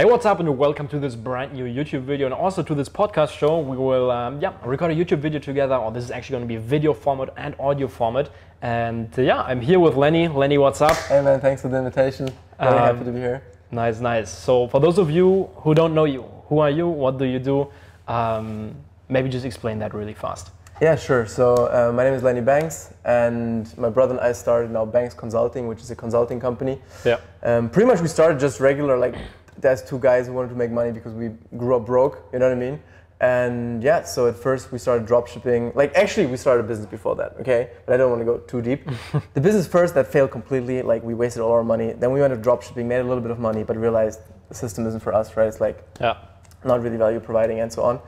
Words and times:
Hey, 0.00 0.04
what's 0.04 0.24
up, 0.26 0.38
and 0.38 0.56
welcome 0.56 0.86
to 0.90 1.00
this 1.00 1.16
brand 1.16 1.54
new 1.54 1.64
YouTube 1.64 2.02
video, 2.02 2.26
and 2.26 2.32
also 2.32 2.62
to 2.62 2.72
this 2.72 2.88
podcast 2.88 3.36
show. 3.36 3.58
We 3.58 3.76
will, 3.76 4.12
um, 4.12 4.40
yeah, 4.40 4.52
record 4.64 4.92
a 4.92 4.94
YouTube 4.94 5.18
video 5.18 5.40
together, 5.40 5.74
or 5.74 5.90
this 5.90 6.04
is 6.04 6.12
actually 6.12 6.34
going 6.34 6.44
to 6.44 6.54
be 6.54 6.56
video 6.56 6.94
format 6.94 7.30
and 7.36 7.56
audio 7.58 7.88
format. 7.88 8.30
And 8.62 9.08
uh, 9.18 9.22
yeah, 9.22 9.42
I'm 9.42 9.60
here 9.60 9.80
with 9.80 9.96
Lenny. 9.96 10.28
Lenny, 10.28 10.56
what's 10.56 10.80
up? 10.80 10.94
Hey 11.08 11.20
man, 11.20 11.40
thanks 11.40 11.62
for 11.62 11.68
the 11.68 11.78
invitation. 11.78 12.28
Very 12.60 12.78
Um, 12.78 12.78
happy 12.78 13.06
to 13.06 13.10
be 13.10 13.18
here. 13.18 13.42
Nice, 13.72 13.98
nice. 13.98 14.30
So, 14.30 14.68
for 14.68 14.78
those 14.78 14.98
of 14.98 15.10
you 15.10 15.50
who 15.56 15.74
don't 15.74 15.96
know 15.96 16.04
you, 16.04 16.22
who 16.48 16.60
are 16.60 16.70
you? 16.70 16.86
What 16.86 17.18
do 17.18 17.24
you 17.24 17.40
do? 17.40 17.66
Um, 18.06 18.76
maybe 19.08 19.28
just 19.28 19.44
explain 19.44 19.80
that 19.80 19.94
really 19.94 20.14
fast. 20.14 20.52
Yeah, 20.80 20.94
sure. 20.94 21.26
So 21.26 21.66
uh, 21.66 21.92
my 21.92 22.04
name 22.04 22.14
is 22.14 22.22
Lenny 22.22 22.40
Banks, 22.40 22.94
and 23.04 23.76
my 23.76 23.88
brother 23.90 24.14
and 24.14 24.20
I 24.20 24.30
started 24.30 24.70
now 24.70 24.84
Banks 24.84 25.12
Consulting, 25.12 25.66
which 25.66 25.80
is 25.80 25.90
a 25.90 25.96
consulting 25.96 26.38
company. 26.38 26.80
Yeah. 27.04 27.18
Um, 27.42 27.68
pretty 27.68 27.88
much 27.88 28.00
we 28.00 28.06
started 28.06 28.38
just 28.38 28.60
regular, 28.60 28.96
like 28.96 29.16
there's 29.60 29.82
two 29.82 29.98
guys 29.98 30.26
who 30.26 30.32
wanted 30.32 30.48
to 30.50 30.54
make 30.54 30.70
money 30.70 30.92
because 30.92 31.12
we 31.12 31.30
grew 31.56 31.76
up 31.76 31.86
broke. 31.86 32.22
You 32.32 32.38
know 32.38 32.48
what 32.48 32.56
I 32.56 32.60
mean? 32.60 32.80
And 33.20 33.82
yeah, 33.82 34.04
so 34.04 34.28
at 34.28 34.36
first 34.36 34.70
we 34.70 34.78
started 34.78 35.04
drop 35.06 35.26
shipping. 35.26 35.72
Like 35.74 35.92
actually, 35.96 36.26
we 36.26 36.36
started 36.36 36.64
a 36.64 36.68
business 36.68 36.86
before 36.86 37.16
that. 37.16 37.34
Okay, 37.40 37.70
but 37.84 37.94
I 37.94 37.96
don't 37.96 38.10
want 38.10 38.20
to 38.20 38.24
go 38.24 38.38
too 38.38 38.62
deep. 38.62 38.88
the 39.34 39.40
business 39.40 39.66
first 39.66 39.94
that 39.96 40.06
failed 40.06 40.30
completely. 40.30 40.82
Like 40.82 41.02
we 41.02 41.14
wasted 41.14 41.42
all 41.42 41.52
our 41.52 41.64
money. 41.64 41.92
Then 41.92 42.12
we 42.12 42.20
went 42.20 42.32
to 42.32 42.40
drop 42.40 42.62
shipping, 42.62 42.86
made 42.86 43.00
a 43.00 43.04
little 43.04 43.22
bit 43.22 43.32
of 43.32 43.38
money, 43.40 43.64
but 43.64 43.76
realized 43.76 44.20
the 44.48 44.54
system 44.54 44.86
isn't 44.86 45.00
for 45.00 45.12
us. 45.12 45.36
Right? 45.36 45.48
It's 45.48 45.60
like 45.60 45.84
Yeah. 46.00 46.16
not 46.64 46.80
really 46.82 46.96
value 46.96 47.18
providing 47.20 47.58
and 47.60 47.72
so 47.72 47.82
on. 47.82 48.00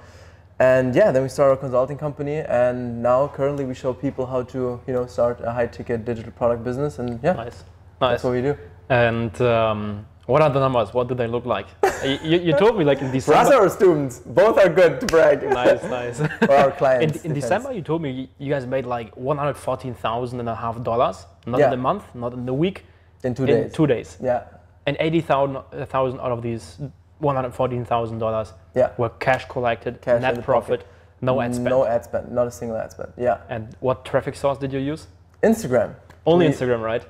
And 0.60 0.94
yeah, 0.94 1.10
then 1.10 1.22
we 1.22 1.28
started 1.30 1.54
a 1.54 1.56
consulting 1.56 1.96
company, 1.96 2.36
and 2.36 3.02
now 3.02 3.28
currently 3.28 3.64
we 3.64 3.74
show 3.74 3.94
people 3.94 4.26
how 4.26 4.42
to, 4.42 4.78
you 4.86 4.92
know, 4.92 5.06
start 5.06 5.40
a 5.42 5.50
high 5.52 5.66
ticket 5.66 6.04
digital 6.04 6.32
product 6.32 6.62
business, 6.64 6.98
and 6.98 7.18
yeah, 7.22 7.32
Nice. 7.32 7.64
that's 7.98 8.22
what 8.22 8.34
we 8.34 8.42
do. 8.42 8.54
And 8.90 9.40
um, 9.40 10.04
what 10.30 10.40
are 10.42 10.50
the 10.50 10.60
numbers? 10.60 10.94
What 10.94 11.08
do 11.08 11.14
they 11.14 11.26
look 11.26 11.44
like? 11.44 11.66
you, 12.04 12.38
you 12.46 12.52
told 12.56 12.78
me 12.78 12.84
like 12.84 13.00
in 13.02 13.08
For 13.20 13.34
us, 13.34 13.48
December. 13.48 13.68
students, 13.68 14.18
both 14.20 14.56
are 14.58 14.68
good 14.80 15.00
to 15.00 15.06
brag. 15.06 15.42
nice, 15.42 15.82
nice. 15.84 16.18
For 16.46 16.52
our 16.62 16.70
In, 16.70 16.76
clients. 16.76 17.16
in 17.16 17.22
depends. 17.34 17.40
December, 17.40 17.72
you 17.72 17.82
told 17.82 18.00
me 18.02 18.28
you 18.38 18.50
guys 18.54 18.64
made 18.66 18.86
like 18.86 19.08
one 19.16 19.36
hundred 19.38 19.56
fourteen 19.56 19.94
thousand 19.94 20.40
and 20.40 20.48
a 20.48 20.54
half 20.54 20.82
dollars, 20.82 21.26
not 21.46 21.58
Yeah. 21.60 21.68
in 21.68 21.72
a 21.74 21.82
month, 21.88 22.04
not 22.14 22.32
in 22.32 22.48
a 22.48 22.54
week, 22.54 22.84
in 23.24 23.34
two 23.34 23.44
in 23.44 23.48
days. 23.48 23.72
two 23.72 23.86
days, 23.86 24.18
Yeah, 24.22 24.44
and 24.86 24.96
eighty 25.00 25.20
uh, 25.28 25.84
thousand 25.86 26.20
out 26.20 26.32
of 26.36 26.40
these 26.42 26.78
one 27.18 27.34
hundred 27.36 27.52
fourteen 27.54 27.84
thousand 27.84 28.18
dollars 28.18 28.52
yeah. 28.74 28.90
were 28.98 29.10
cash 29.26 29.44
collected, 29.48 30.00
Cash 30.00 30.22
net 30.22 30.34
the 30.36 30.42
profit, 30.42 30.86
no 31.20 31.40
ad 31.40 31.54
spend. 31.54 31.68
No 31.70 31.84
ad 31.84 32.04
spend, 32.04 32.30
not 32.32 32.46
a 32.46 32.50
single 32.50 32.76
ad 32.78 32.90
spend. 32.92 33.12
Yeah, 33.18 33.38
And 33.48 33.62
what 33.80 34.04
traffic 34.04 34.34
source 34.36 34.58
did 34.58 34.72
you 34.72 34.78
use? 34.92 35.06
Instagram. 35.42 35.94
Only 36.24 36.46
We- 36.46 36.52
Instagram, 36.52 36.82
right? 36.82 37.04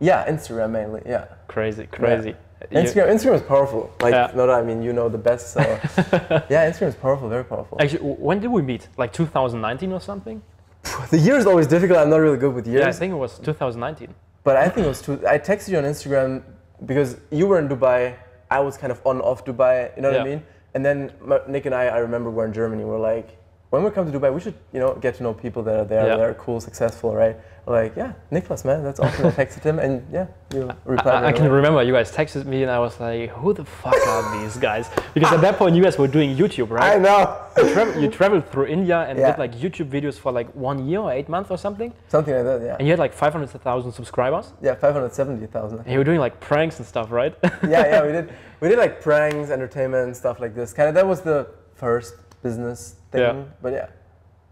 Yeah, 0.00 0.26
Instagram 0.30 0.70
mainly. 0.72 1.00
Yeah, 1.06 1.24
Crazy, 1.48 1.86
crazy. 1.86 2.30
You- 2.30 2.36
Instagram. 2.72 3.08
Instagram 3.14 3.34
is 3.34 3.42
powerful. 3.42 3.90
Like, 4.00 4.12
Yeah. 4.14 4.30
not 4.34 4.50
I 4.50 4.62
mean, 4.62 4.82
you 4.82 4.92
know 4.92 5.08
the 5.08 5.18
best. 5.18 5.52
So 5.52 5.60
yeah, 6.48 6.70
Instagram 6.70 6.88
is 6.88 6.94
powerful, 6.94 7.28
very 7.28 7.44
powerful. 7.44 7.78
Actually, 7.80 8.00
when 8.00 8.40
did 8.40 8.50
we 8.50 8.62
meet? 8.62 8.88
Like 8.96 9.12
2019 9.12 9.92
or 9.92 10.00
something? 10.00 10.42
The 11.10 11.18
year 11.18 11.36
is 11.36 11.46
always 11.46 11.66
difficult. 11.66 11.98
I'm 11.98 12.10
not 12.10 12.18
really 12.18 12.38
good 12.38 12.54
with 12.54 12.66
years. 12.66 12.80
Yeah, 12.82 12.88
I 12.88 12.92
think 12.92 13.12
it 13.12 13.16
was 13.16 13.38
2019. 13.40 14.14
But 14.44 14.56
I 14.56 14.68
think 14.68 14.86
it 14.86 14.88
was 14.88 15.02
too. 15.02 15.20
I 15.26 15.38
texted 15.38 15.70
you 15.70 15.78
on 15.78 15.84
Instagram 15.84 16.42
because 16.84 17.16
you 17.30 17.46
were 17.46 17.58
in 17.58 17.68
Dubai. 17.68 18.14
I 18.50 18.60
was 18.60 18.76
kind 18.76 18.92
of 18.92 19.00
on 19.04 19.20
off 19.20 19.44
Dubai. 19.44 19.94
You 19.96 20.02
know 20.02 20.12
what 20.12 20.20
I 20.20 20.24
mean? 20.24 20.42
And 20.74 20.84
then 20.84 21.12
Nick 21.48 21.66
and 21.66 21.74
I, 21.74 21.86
I 21.86 21.98
remember 21.98 22.30
we're 22.30 22.46
in 22.46 22.52
Germany. 22.52 22.84
We're 22.84 22.98
like, 23.00 23.36
when 23.70 23.82
we 23.82 23.90
come 23.90 24.10
to 24.10 24.16
Dubai, 24.16 24.32
we 24.32 24.40
should 24.40 24.54
you 24.72 24.78
know 24.78 24.94
get 24.94 25.16
to 25.16 25.22
know 25.24 25.34
people 25.34 25.62
that 25.64 25.76
are 25.80 25.84
there. 25.84 26.06
Yeah. 26.06 26.16
That 26.16 26.20
are 26.20 26.34
cool, 26.34 26.60
successful, 26.60 27.14
right? 27.14 27.36
Like, 27.66 27.96
yeah, 27.96 28.12
Niklas, 28.30 28.64
man, 28.64 28.84
that's 28.84 29.00
awesome. 29.00 29.26
I 29.26 29.30
texted 29.32 29.62
him, 29.64 29.80
and 29.80 30.06
yeah, 30.12 30.28
you 30.54 30.70
replied. 30.84 31.14
I, 31.14 31.18
I 31.18 31.22
right 31.24 31.34
can 31.36 31.50
remember 31.50 31.82
you 31.82 31.92
guys 31.92 32.12
texted 32.12 32.46
me 32.46 32.62
and 32.62 32.70
I 32.70 32.78
was 32.78 33.00
like, 33.00 33.30
who 33.30 33.52
the 33.52 33.64
fuck 33.64 33.96
are 34.06 34.38
these 34.40 34.56
guys? 34.56 34.88
Because 35.14 35.32
at 35.32 35.40
that 35.40 35.56
point 35.56 35.74
you 35.74 35.82
guys 35.82 35.98
were 35.98 36.06
doing 36.06 36.36
YouTube, 36.36 36.70
right? 36.70 36.94
I 36.94 36.98
know. 36.98 37.42
You, 37.56 37.72
travel, 37.72 38.02
you 38.02 38.08
traveled 38.08 38.48
through 38.52 38.66
India 38.66 39.00
and 39.08 39.18
Yeah. 39.18 39.32
did 39.32 39.38
like 39.40 39.52
YouTube 39.56 39.90
videos 39.90 40.14
for 40.16 40.30
like 40.30 40.48
one 40.54 40.86
year 40.88 41.00
or 41.00 41.10
eight 41.12 41.28
months 41.28 41.50
or 41.50 41.58
something. 41.58 41.92
Something 42.06 42.34
like 42.34 42.44
that. 42.44 42.62
Yeah. 42.64 42.76
And 42.78 42.86
you 42.86 42.92
had 42.92 43.00
like 43.00 43.12
500,000 43.12 43.90
subscribers. 43.90 44.52
Yeah, 44.62 44.76
five 44.76 44.92
hundred 44.94 45.12
seventy 45.12 45.46
thousand. 45.46 45.80
And 45.80 45.90
you 45.90 45.98
were 45.98 46.04
doing 46.04 46.20
like 46.20 46.38
pranks 46.38 46.78
and 46.78 46.86
stuff, 46.86 47.10
right? 47.10 47.34
yeah, 47.42 47.68
yeah, 47.68 48.06
we 48.06 48.12
did. 48.16 48.32
We 48.60 48.68
did 48.68 48.78
like 48.78 49.00
pranks, 49.02 49.50
entertainment, 49.50 50.14
stuff 50.16 50.38
like 50.38 50.54
this. 50.54 50.72
Kind 50.72 50.88
of. 50.88 50.94
That 50.94 51.06
was 51.06 51.20
the 51.22 51.48
first 51.74 52.14
business 52.44 52.94
thing. 53.10 53.22
Yeah. 53.22 53.42
But 53.60 53.72
yeah. 53.72 53.86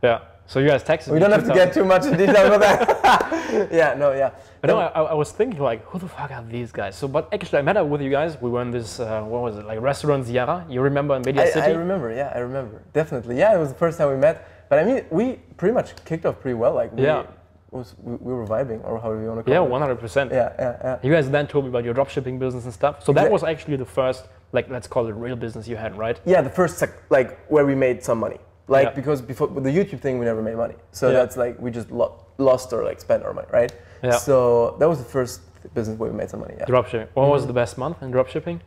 yeah. 0.02 0.18
So 0.46 0.60
you 0.60 0.68
guys 0.68 0.84
texted 0.84 1.12
We 1.12 1.18
don't 1.18 1.30
have 1.30 1.46
to 1.46 1.54
get 1.54 1.72
too 1.72 1.84
much 1.84 2.04
in 2.04 2.16
detail 2.16 2.52
for 2.52 2.58
that. 2.58 3.68
yeah, 3.72 3.94
no, 3.94 4.12
yeah. 4.12 4.30
But 4.60 4.68
no, 4.68 4.78
I, 4.78 5.02
I 5.02 5.14
was 5.14 5.32
thinking 5.32 5.60
like, 5.60 5.84
who 5.86 5.98
the 5.98 6.08
fuck 6.08 6.30
are 6.30 6.44
these 6.44 6.72
guys? 6.72 6.96
So, 6.96 7.06
but 7.08 7.28
actually, 7.32 7.58
I 7.58 7.62
met 7.62 7.76
up 7.76 7.86
with 7.86 8.00
you 8.02 8.10
guys. 8.10 8.40
We 8.40 8.50
were 8.50 8.62
in 8.62 8.70
this, 8.70 9.00
uh, 9.00 9.22
what 9.22 9.42
was 9.42 9.56
it, 9.56 9.66
like 9.66 9.80
restaurant 9.80 10.26
Ziara? 10.26 10.70
You 10.70 10.80
remember 10.80 11.16
in 11.16 11.22
Media 11.22 11.42
I, 11.42 11.50
City? 11.50 11.66
I 11.66 11.70
remember, 11.72 12.14
yeah, 12.14 12.32
I 12.34 12.38
remember. 12.38 12.82
Definitely. 12.92 13.38
Yeah, 13.38 13.54
it 13.54 13.58
was 13.58 13.70
the 13.70 13.74
first 13.78 13.98
time 13.98 14.10
we 14.10 14.16
met. 14.16 14.48
But 14.68 14.78
I 14.78 14.84
mean, 14.84 15.04
we 15.10 15.34
pretty 15.56 15.74
much 15.74 15.94
kicked 16.04 16.26
off 16.26 16.40
pretty 16.40 16.54
well. 16.54 16.74
Like, 16.74 16.92
we, 16.92 17.02
Yeah. 17.04 17.26
was, 17.70 17.94
we, 18.02 18.16
we 18.16 18.32
were 18.32 18.46
vibing, 18.46 18.82
or 18.84 18.98
however 18.98 19.20
you 19.22 19.28
want 19.28 19.40
to 19.40 19.44
call 19.44 19.52
it. 19.52 19.56
Yeah, 19.56 19.60
one 19.60 19.80
hundred 19.80 20.00
percent. 20.00 20.30
Yeah, 20.32 20.52
yeah, 20.58 20.76
yeah. 20.82 20.98
You 21.02 21.12
guys 21.12 21.30
then 21.30 21.46
told 21.46 21.64
me 21.64 21.70
about 21.70 21.84
your 21.84 21.94
dropshipping 21.94 22.38
business 22.38 22.64
and 22.64 22.72
stuff. 22.72 23.04
So 23.04 23.12
that 23.12 23.30
was 23.30 23.44
actually 23.44 23.76
the 23.76 23.84
first, 23.86 24.28
like, 24.52 24.68
let's 24.70 24.86
call 24.86 25.06
it 25.06 25.12
real 25.12 25.36
business 25.36 25.68
you 25.68 25.76
had, 25.76 25.96
right? 25.96 26.20
Yeah, 26.24 26.40
the 26.42 26.50
first, 26.50 26.78
sec- 26.78 27.10
like, 27.10 27.46
where 27.48 27.66
we 27.66 27.74
made 27.74 28.02
some 28.02 28.18
money. 28.18 28.38
Like, 28.66 28.88
Yeah. 28.88 28.94
because 28.94 29.20
before 29.22 29.48
with 29.48 29.64
the 29.64 29.70
YouTube 29.78 30.00
thing, 30.00 30.18
we 30.18 30.24
never 30.24 30.42
made 30.42 30.56
money. 30.56 30.74
So 30.92 31.08
Yeah. 31.08 31.14
that's 31.20 31.36
like, 31.36 31.60
we 31.60 31.70
just 31.70 31.90
lo- 31.90 32.14
lost 32.38 32.72
or 32.72 32.82
like 32.84 33.00
spent 33.00 33.22
our 33.24 33.32
money, 33.34 33.48
right? 33.52 33.72
Yeah. 34.02 34.12
So 34.12 34.76
that 34.78 34.88
was 34.88 34.98
the 34.98 35.04
first 35.18 35.40
business 35.74 35.98
where 35.98 36.10
we 36.10 36.16
made 36.16 36.30
some 36.30 36.40
money, 36.40 36.54
yeah. 36.58 36.64
Dropshipping. 36.66 37.08
What 37.14 37.22
Mm-hmm. 37.24 37.30
was 37.32 37.46
the 37.46 37.52
best 37.52 37.76
month 37.78 38.02
in 38.02 38.10
dropshipping? 38.12 38.60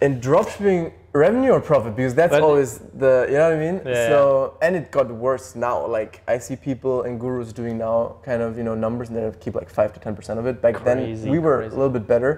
in 0.00 0.20
dropshipping 0.20 0.92
revenue 1.12 1.52
or 1.52 1.60
profit 1.60 1.94
because 1.96 2.14
that's 2.16 2.32
But- 2.32 2.42
always 2.42 2.80
the 3.04 3.26
you 3.30 3.36
know 3.38 3.48
what 3.50 3.56
I 3.58 3.64
mean. 3.66 3.80
Yeah. 3.86 4.08
So 4.08 4.54
and 4.60 4.74
it 4.76 4.90
got 4.90 5.08
worse 5.10 5.54
now. 5.54 5.86
Like 5.86 6.20
I 6.26 6.36
see 6.38 6.56
people 6.56 7.02
and 7.06 7.18
gurus 7.18 7.52
doing 7.52 7.78
now 7.78 8.16
kind 8.22 8.42
of 8.42 8.58
you 8.58 8.64
know 8.64 8.74
numbers 8.74 9.08
and 9.08 9.16
they 9.16 9.38
keep 9.38 9.54
like 9.54 9.70
five 9.70 9.92
to 9.94 10.00
ten 10.00 10.14
percent 10.16 10.38
of 10.40 10.46
it. 10.46 10.60
Back 10.60 10.74
Crazy, 10.74 11.22
then 11.22 11.30
we 11.30 11.38
were 11.38 11.58
crazy. 11.58 11.74
a 11.74 11.78
little 11.78 11.92
bit 11.98 12.06
better, 12.08 12.30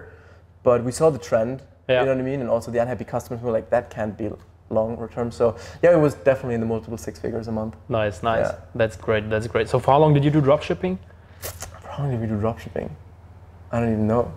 but 0.63 0.85
we 0.85 0.93
saw 0.93 1.09
the 1.11 1.19
trend. 1.19 1.63
Yeah. 1.89 2.01
You 2.01 2.07
know 2.07 2.13
what 2.13 2.21
I 2.21 2.25
mean, 2.31 2.41
and 2.43 2.51
also 2.51 2.71
the 2.71 2.79
unhappy 2.79 3.05
customers 3.05 3.41
were 3.43 3.51
like 3.59 3.71
that 3.71 3.89
can't 3.91 4.17
be 4.19 4.29
long 4.71 5.09
term. 5.09 5.31
So 5.31 5.57
yeah, 5.83 5.93
it 5.93 6.01
was 6.01 6.15
definitely 6.15 6.55
in 6.55 6.61
the 6.61 6.67
multiple 6.67 6.99
six 6.99 7.19
figures 7.19 7.49
a 7.49 7.53
month. 7.53 7.77
Nice, 7.89 8.23
nice. 8.23 8.47
Yeah. 8.47 8.59
That's 8.75 8.97
great. 8.97 9.29
That's 9.31 9.47
great. 9.47 9.69
So 9.69 9.79
for 9.79 9.93
how 9.93 9.99
long 9.99 10.15
did 10.15 10.25
you 10.25 10.31
do 10.31 10.41
drop 10.41 10.63
dropshipping? 10.63 10.99
How 11.89 12.03
long 12.03 12.11
did 12.13 12.21
we 12.21 12.27
do 12.27 12.35
dropshipping? 12.35 12.91
I 13.73 13.81
don't 13.81 13.93
even 13.93 14.07
know. 14.07 14.33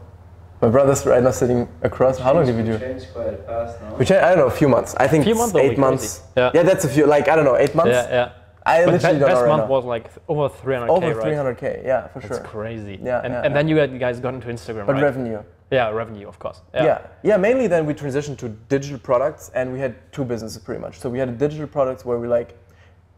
My 0.62 0.68
brother's 0.68 1.06
right 1.06 1.24
now 1.24 1.32
sitting 1.32 1.70
across. 1.84 2.18
How 2.20 2.34
long 2.34 2.46
did 2.46 2.56
we 2.58 2.64
do? 2.64 2.78
Changed 2.78 3.08
quite 3.14 3.40
fast 3.46 3.80
now. 3.82 3.96
We 3.96 4.04
changed, 4.06 4.24
I 4.24 4.30
don't 4.30 4.40
know, 4.40 4.48
a 4.48 4.52
few 4.52 4.68
months. 4.68 4.94
I 4.96 5.08
think 5.08 5.24
Few 5.24 5.32
it's 5.32 5.40
months 5.40 5.54
will 5.54 5.62
be 5.62 5.68
eight 5.70 5.78
months. 5.78 6.22
crazy. 6.34 6.52
Yeah. 6.54 6.64
that's 6.64 6.84
a 6.84 6.90
few. 6.90 7.06
Like 7.06 7.30
I 7.30 7.36
don't 7.36 7.46
know, 7.46 7.56
eight 7.56 7.76
months. 7.76 7.92
Yeah, 7.92 8.10
yeah. 8.10 8.32
I 8.66 8.84
But 8.86 8.94
literally 8.96 9.16
be- 9.16 9.20
don't 9.22 9.30
best 9.30 9.40
know 9.42 9.48
right 9.48 9.58
month 9.58 9.64
now. 9.70 9.76
was 9.76 9.86
like 9.86 10.12
over 10.28 10.50
300k, 10.54 10.90
Over 10.90 11.22
300k, 11.22 11.86
yeah, 11.86 12.08
for 12.08 12.20
That's 12.20 12.28
sure. 12.28 12.38
That's 12.38 12.50
crazy. 12.50 13.00
Yeah, 13.02 13.22
and, 13.24 13.34
yeah, 13.34 13.42
and 13.44 13.56
then 13.56 13.68
you 13.70 13.78
guys- 13.78 13.90
you 13.92 14.00
guys 14.00 14.20
got 14.20 14.34
into 14.34 14.48
Instagram, 14.50 14.86
But 14.86 14.94
right? 14.96 15.04
revenue. 15.04 15.42
Yeah, 15.72 15.90
revenue, 15.90 16.28
of 16.28 16.40
course. 16.40 16.62
Yeah. 16.74 17.02
yeah, 17.24 17.38
Mainly 17.38 17.68
then 17.68 17.86
we 17.86 17.94
transitioned 17.94 18.38
to 18.40 18.50
digital 18.50 18.98
products, 19.00 19.52
and 19.54 19.72
we 19.74 19.80
had 19.80 19.96
two 20.12 20.26
businesses 20.26 20.62
pretty 20.64 20.82
much. 20.82 21.00
So 21.00 21.10
we 21.10 21.20
had 21.20 21.30
a 21.30 21.34
digital 21.34 21.68
products 21.68 22.06
where 22.06 22.18
we 22.18 22.28
like, 22.28 22.58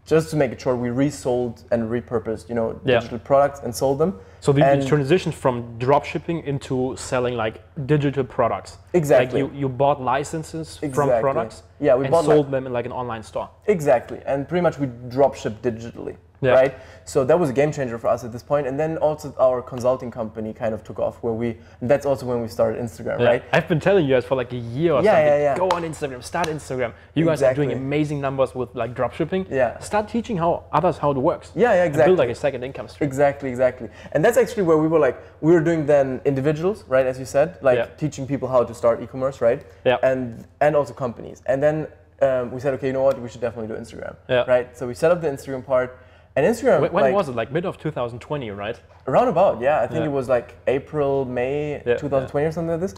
just 0.06 0.32
to 0.32 0.36
make 0.36 0.52
it 0.52 0.60
short, 0.60 0.78
we 0.78 0.90
resold 0.90 1.64
and 1.72 1.84
repurposed, 1.84 2.50
you 2.50 2.56
know, 2.56 2.80
Yeah. 2.84 3.00
digital 3.00 3.20
products 3.20 3.60
and 3.64 3.74
sold 3.74 4.00
them. 4.00 4.20
So 4.40 4.52
the, 4.52 4.66
And- 4.66 4.82
the 4.82 4.88
transition 4.88 5.32
from 5.32 5.78
dropshipping 5.78 6.44
into 6.46 6.96
selling 6.98 7.36
like 7.36 7.62
digital 7.86 8.24
products. 8.24 8.80
Exactly. 8.94 9.44
Like 9.44 9.54
you, 9.54 9.60
you 9.60 9.70
bought 9.70 10.02
licenses 10.02 10.80
from 10.94 11.10
products 11.22 11.64
Yeah, 11.80 11.96
we 11.96 12.06
and 12.06 12.12
bought 12.12 12.26
sold 12.26 12.52
them 12.52 12.66
in 12.66 12.74
like 12.74 12.86
an 12.88 12.92
online 12.92 13.24
store. 13.24 13.50
Exactly, 13.68 14.20
and 14.26 14.48
pretty 14.50 14.64
much 14.64 14.80
we 14.80 14.88
drop 15.08 15.36
ship 15.36 15.62
digitally, 15.62 16.16
Yeah. 16.42 16.52
right? 16.54 16.76
So 17.06 17.24
that 17.26 17.40
was 17.40 17.50
a 17.50 17.54
game 17.54 17.72
changer 17.72 17.98
for 18.00 18.08
us 18.08 18.24
at 18.24 18.32
this 18.32 18.42
point. 18.44 18.66
And 18.68 18.80
then 18.80 18.98
also 18.98 19.34
our 19.40 19.62
consulting 19.62 20.10
company 20.12 20.54
kind 20.54 20.74
of 20.74 20.84
took 20.84 20.98
off, 21.00 21.22
where 21.22 21.34
we. 21.34 21.58
And 21.82 21.90
that's 21.90 22.06
also 22.06 22.26
when 22.26 22.42
we 22.42 22.48
started 22.48 22.82
Instagram, 22.82 23.20
Yeah. 23.20 23.26
right? 23.26 23.44
I've 23.54 23.68
been 23.68 23.80
telling 23.80 24.06
you 24.08 24.16
guys 24.16 24.26
for 24.26 24.36
like 24.36 24.52
a 24.52 24.58
year 24.58 24.94
or 24.94 25.04
Yeah, 25.04 25.12
something. 25.12 25.28
yeah, 25.28 25.38
yeah. 25.38 25.58
Go 25.58 25.70
on 25.70 25.84
Instagram, 25.84 26.24
start 26.24 26.48
Instagram. 26.48 26.94
You 27.14 27.26
guys 27.26 27.44
are 27.44 27.54
doing 27.54 27.72
amazing 27.72 28.20
numbers 28.22 28.56
with 28.56 28.70
like 28.76 28.96
dropshipping. 28.96 29.50
Yeah. 29.52 29.78
Start 29.80 30.08
teaching 30.08 30.38
how 30.38 30.64
others 30.72 30.98
how 30.98 31.12
it 31.12 31.18
works. 31.18 31.52
Yeah, 31.56 31.74
yeah, 31.74 31.84
exactly. 31.84 32.10
build 32.10 32.20
like 32.20 32.30
a 32.30 32.36
second 32.36 32.64
income 32.64 32.88
stream. 32.88 33.08
Exactly, 33.08 33.50
exactly. 33.50 33.90
And 34.14 34.26
that's 34.26 34.38
actually 34.38 34.64
where 34.64 34.78
we 34.78 34.88
were 34.88 35.00
like, 35.00 35.18
we 35.42 35.52
were 35.52 35.62
doing 35.62 35.86
then 35.86 36.22
individuals, 36.26 36.84
right? 36.88 37.06
As 37.06 37.20
you 37.20 37.26
said, 37.26 37.58
like 37.62 37.98
teaching 37.98 38.26
people 38.26 38.48
how 38.48 38.64
to 38.64 38.74
start 38.74 39.02
e-commerce, 39.04 39.42
right? 39.42 39.62
Yeah. 39.86 39.98
And 40.02 40.46
and 40.60 40.76
also 40.76 40.94
companies. 40.94 41.42
And 41.46 41.62
then 41.62 41.88
um, 42.22 42.52
we 42.52 42.60
said, 42.60 42.74
okay, 42.76 42.88
you 42.88 42.94
know 42.94 43.02
what? 43.04 43.20
We 43.20 43.28
should 43.30 43.42
definitely 43.42 43.68
do 43.74 43.80
Instagram, 43.82 44.16
Yeah. 44.30 44.44
right? 44.48 44.78
So 44.78 44.86
we 44.88 44.94
set 44.94 45.12
up 45.12 45.22
the 45.22 45.28
Instagram 45.28 45.66
part, 45.66 45.98
and 46.36 46.46
Instagram. 46.46 46.82
When, 46.82 46.94
when 46.94 47.04
like, 47.06 47.14
was 47.14 47.30
it? 47.30 47.36
Like 47.36 47.52
mid 47.52 47.66
of 47.66 47.78
2020, 47.78 48.50
right? 48.52 48.80
Around 49.08 49.28
about, 49.30 49.62
yeah. 49.62 49.82
I 49.82 49.88
think 49.88 50.00
Yeah. 50.02 50.06
it 50.06 50.12
was 50.12 50.30
like 50.30 50.56
April, 50.68 51.26
May 51.26 51.82
Yeah, 51.86 51.98
2020 51.98 52.48
or 52.48 52.52
something 52.52 52.72
like 52.72 52.80
this. 52.80 52.96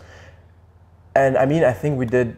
And 1.16 1.38
I 1.38 1.46
mean, 1.46 1.64
I 1.64 1.74
think 1.74 1.98
we 1.98 2.06
did 2.06 2.36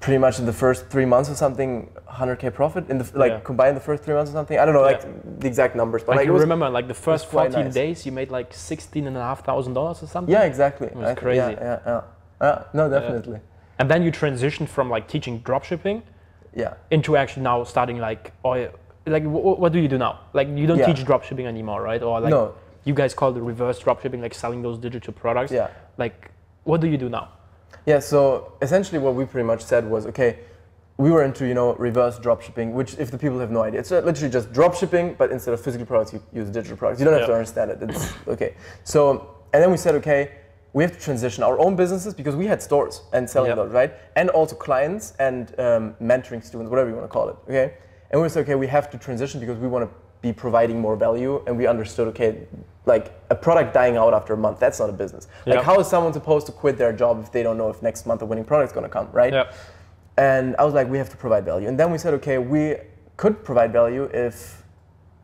pretty 0.00 0.16
much 0.18 0.38
in 0.38 0.46
the 0.46 0.52
first 0.52 0.86
three 0.88 1.04
months 1.04 1.28
or 1.28 1.34
something, 1.34 1.90
100k 2.08 2.54
profit 2.54 2.88
in 2.88 2.96
the 2.98 3.10
like 3.14 3.32
Yeah. 3.32 3.40
combined 3.40 3.76
the 3.76 3.80
first 3.82 4.02
three 4.02 4.14
months 4.14 4.30
or 4.30 4.34
something. 4.34 4.58
I 4.58 4.64
don't 4.64 4.72
know 4.74 4.80
Yeah. 4.86 4.92
like 4.96 5.40
the 5.40 5.46
exact 5.46 5.76
numbers, 5.76 6.02
but 6.02 6.12
Like, 6.12 6.16
like, 6.18 6.26
you 6.26 6.32
was, 6.32 6.40
remember 6.42 6.68
like 6.70 6.88
the 6.88 6.94
first 6.94 7.26
14 7.26 7.64
nice. 7.66 7.74
days 7.74 8.06
you 8.06 8.12
made 8.12 8.30
like 8.30 8.54
16 8.54 9.06
and 9.06 9.16
a 9.16 9.20
half 9.20 9.44
thousand 9.44 9.74
dollars 9.74 10.02
or 10.02 10.06
something? 10.06 10.32
yeah, 10.32 10.44
exactly. 10.44 10.86
It 10.86 10.96
was 10.96 11.04
I 11.04 11.08
th- 11.14 11.18
crazy. 11.18 11.38
Yeah, 11.38 11.50
yeah, 11.50 11.72
uh, 11.92 12.02
yeah. 12.40 12.48
Yeah, 12.48 12.62
no, 12.72 12.88
definitely. 12.88 13.40
and 13.78 13.90
then 13.90 14.02
you 14.02 14.10
transitioned 14.10 14.68
from 14.68 14.88
like 14.88 15.06
teaching 15.06 15.40
dropshipping 15.42 16.02
Yeah. 16.54 16.74
into 16.90 17.16
actually 17.18 17.42
now 17.42 17.62
starting 17.64 17.98
like 17.98 18.32
or 18.42 18.70
like 19.06 19.24
wh- 19.24 19.58
what 19.58 19.72
do 19.72 19.78
you 19.78 19.88
do 19.88 19.98
now? 19.98 20.20
Like 20.32 20.48
you 20.48 20.66
don't 20.66 20.78
Yeah. 20.78 20.86
teach 20.92 21.04
dropshipping 21.04 21.46
anymore, 21.46 21.82
right? 21.82 22.02
Or 22.02 22.20
like 22.20 22.30
No. 22.30 22.52
you 22.84 22.94
guys 22.94 23.14
call 23.14 23.32
the 23.32 23.42
reverse 23.42 23.80
dropshipping, 23.80 24.20
like 24.20 24.34
selling 24.34 24.62
those 24.62 24.78
digital 24.78 25.12
products. 25.12 25.52
Yeah. 25.52 25.68
Like 25.96 26.30
what 26.64 26.80
do 26.80 26.86
you 26.88 26.98
do 26.98 27.08
now? 27.08 27.28
Yeah, 27.86 27.98
so 28.00 28.52
essentially 28.60 28.98
what 28.98 29.14
we 29.14 29.24
pretty 29.24 29.46
much 29.46 29.62
said 29.62 29.88
was, 29.90 30.06
okay, 30.06 30.40
we 30.98 31.10
were 31.10 31.22
into, 31.24 31.46
you 31.46 31.54
know, 31.54 31.72
reverse 31.74 32.18
dropshipping, 32.18 32.72
which 32.72 32.98
if 32.98 33.10
the 33.10 33.16
people 33.16 33.38
have 33.38 33.50
no 33.50 33.62
idea, 33.62 33.80
it's 33.80 33.90
uh, 33.90 34.00
literally 34.00 34.30
just 34.30 34.52
dropshipping, 34.52 35.16
but 35.16 35.32
instead 35.32 35.54
of 35.54 35.60
physical 35.60 35.86
products, 35.86 36.12
you 36.12 36.22
use 36.32 36.50
digital 36.50 36.76
products. 36.76 37.00
You 37.00 37.06
don't 37.06 37.18
have 37.18 37.26
to 37.26 37.32
understand 37.32 37.70
it. 37.70 37.78
It's 37.82 38.12
okay. 38.28 38.54
So, 38.84 39.34
and 39.54 39.62
then 39.62 39.70
we 39.70 39.78
said, 39.78 39.94
okay, 39.94 40.32
we 40.74 40.84
have 40.84 40.92
to 40.92 41.00
transition 41.00 41.42
our 41.42 41.58
own 41.58 41.74
businesses 41.74 42.12
because 42.12 42.36
we 42.36 42.46
had 42.46 42.60
stores 42.62 43.02
and 43.14 43.28
selling 43.28 43.48
Yep. 43.48 43.56
those, 43.56 43.72
right? 43.72 43.92
And 44.14 44.28
also 44.30 44.54
clients 44.54 45.14
and 45.18 45.48
um, 45.58 45.94
mentoring 46.02 46.44
students, 46.44 46.68
whatever 46.70 46.90
you 46.90 46.96
want 46.96 47.06
to 47.08 47.12
call 47.12 47.30
it, 47.30 47.36
okay? 47.48 47.72
And 48.10 48.20
we 48.20 48.28
said, 48.28 48.42
okay, 48.42 48.54
we 48.56 48.66
have 48.66 48.90
to 48.90 48.98
transition 48.98 49.40
because 49.40 49.58
we 49.58 49.68
want 49.68 49.88
to 49.88 49.96
be 50.20 50.32
providing 50.32 50.80
more 50.80 50.96
value. 50.96 51.42
And 51.46 51.56
we 51.56 51.66
understood, 51.66 52.08
okay, 52.08 52.46
like 52.86 53.12
a 53.30 53.34
product 53.34 53.72
dying 53.72 53.96
out 53.96 54.12
after 54.14 54.34
a 54.34 54.36
month, 54.36 54.58
that's 54.58 54.80
not 54.80 54.90
a 54.90 54.92
business. 54.92 55.28
Like, 55.46 55.56
Yep. 55.56 55.64
how 55.64 55.80
is 55.80 55.86
someone 55.86 56.12
supposed 56.12 56.46
to 56.46 56.52
quit 56.52 56.76
their 56.76 56.92
job 56.92 57.20
if 57.22 57.30
they 57.30 57.42
don't 57.42 57.56
know 57.56 57.70
if 57.70 57.82
next 57.82 58.06
month 58.06 58.22
a 58.22 58.26
winning 58.26 58.44
product 58.44 58.70
is 58.70 58.74
going 58.74 58.84
to 58.84 58.90
come, 58.90 59.08
right? 59.12 59.32
Yeah. 59.32 59.52
And 60.16 60.56
I 60.58 60.64
was 60.64 60.74
like, 60.74 60.88
we 60.88 60.98
have 60.98 61.08
to 61.10 61.16
provide 61.16 61.44
value. 61.44 61.68
And 61.68 61.78
then 61.78 61.90
we 61.90 61.98
said, 61.98 62.14
okay, 62.14 62.38
we 62.38 62.76
could 63.16 63.44
provide 63.44 63.72
value 63.72 64.04
if, 64.12 64.62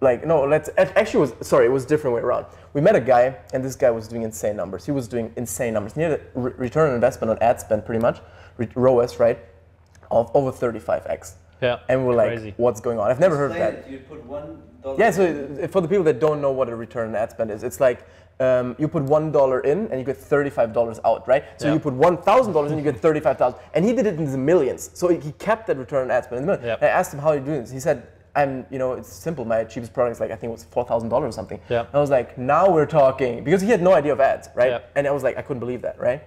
like, 0.01 0.25
no, 0.25 0.45
let's 0.45 0.71
actually 0.77 1.21
was 1.21 1.33
sorry, 1.41 1.67
it 1.67 1.71
was 1.73 1.85
a 1.85 1.89
different 1.89 2.15
way 2.15 2.23
around. 2.23 2.47
We 2.73 2.81
met 2.81 2.95
a 2.95 3.01
guy, 3.01 3.37
and 3.53 3.65
this 3.65 3.75
guy 3.75 3.91
was 3.91 4.07
doing 4.07 4.23
insane 4.23 4.55
numbers. 4.57 4.85
He 4.87 4.93
was 4.93 5.09
doing 5.09 5.33
insane 5.37 5.75
numbers. 5.75 5.95
He 5.95 6.03
had 6.03 6.13
a 6.13 6.21
return 6.39 6.91
on 6.91 6.95
investment 6.95 7.31
on 7.31 7.39
ad 7.43 7.61
spend, 7.61 7.85
pretty 7.85 8.01
much, 8.01 8.21
ROAS, 8.75 9.19
right, 9.19 9.39
of 10.11 10.31
over 10.35 10.53
35x. 10.53 11.35
Yeah. 11.61 11.79
And 11.89 12.01
we 12.01 12.07
we're 12.09 12.15
like, 12.15 12.29
Crazy. 12.35 12.55
what's 12.57 12.81
going 12.81 12.99
on? 12.99 13.11
I've 13.11 13.21
never 13.21 13.37
heard 13.37 13.51
of 13.53 13.57
that. 13.57 13.75
it. 13.75 13.89
You 13.91 13.99
put 13.99 14.25
one 14.25 14.63
dollar. 14.83 14.99
Yeah, 14.99 15.11
so 15.11 15.69
for 15.69 15.81
the 15.81 15.89
people 15.89 16.05
that 16.05 16.21
don't 16.21 16.41
know 16.41 16.53
what 16.53 16.69
a 16.69 16.77
return 16.77 17.09
on 17.09 17.15
ad 17.17 17.31
spend 17.31 17.51
is, 17.51 17.63
it's 17.63 17.81
like 17.81 18.07
um, 18.41 18.77
you 18.79 18.87
put 18.89 19.03
one 19.05 19.33
dollar 19.33 19.61
in 19.61 19.89
and 19.89 19.99
you 19.99 20.05
get 20.05 20.17
thirty-five 20.19 20.73
dollars 20.73 21.01
out, 21.05 21.27
right? 21.27 21.45
So 21.59 21.69
Yeah. 21.69 21.75
you 21.75 21.81
put 21.81 21.95
one 21.95 22.19
thousand 22.19 22.53
dollars 22.53 22.73
in, 22.73 22.79
you 22.79 22.85
get 22.85 22.99
thirty-five 23.01 23.39
thousand, 23.39 23.59
and 23.75 23.85
he 23.85 23.93
did 23.95 24.07
it 24.07 24.17
in 24.17 24.31
the 24.31 24.37
millions. 24.39 24.91
So 24.95 25.09
he 25.09 25.33
kept 25.33 25.67
that 25.69 25.79
return 25.79 26.03
on 26.05 26.11
ad 26.11 26.25
spend 26.25 26.41
in 26.41 26.47
the 26.47 26.53
millions. 26.53 26.67
Yeah. 26.67 26.75
And 26.75 26.85
I 26.85 26.89
asked 26.89 27.13
him 27.15 27.21
how 27.21 27.33
you 27.33 27.41
doing 27.41 27.63
this. 27.63 27.71
He 27.71 27.81
said, 27.81 28.07
"I'm, 28.35 28.67
you 28.71 28.79
know, 28.79 28.93
it's 28.93 29.11
simple. 29.11 29.47
My 29.47 29.65
cheapest 29.65 29.95
product 29.95 30.17
is 30.17 30.21
like 30.21 30.31
I 30.31 30.37
think 30.37 30.51
it 30.51 30.53
was 30.53 30.65
four 30.65 30.85
thousand 30.85 31.09
dollars 31.09 31.31
or 31.31 31.33
something." 31.33 31.59
Yeah. 31.71 31.81
And 31.87 31.95
I 31.95 31.99
was 32.01 32.11
like, 32.11 32.37
"Now 32.37 32.71
we're 32.71 32.85
talking," 32.85 33.43
because 33.43 33.63
he 33.63 33.71
had 33.71 33.81
no 33.81 33.95
idea 33.95 34.13
of 34.13 34.21
ads, 34.21 34.51
right? 34.55 34.71
Yeah. 34.73 34.81
And 34.95 35.07
I 35.07 35.11
was 35.13 35.23
like, 35.23 35.39
I 35.39 35.43
couldn't 35.43 35.61
believe 35.61 35.81
that, 35.83 35.99
right? 35.99 36.23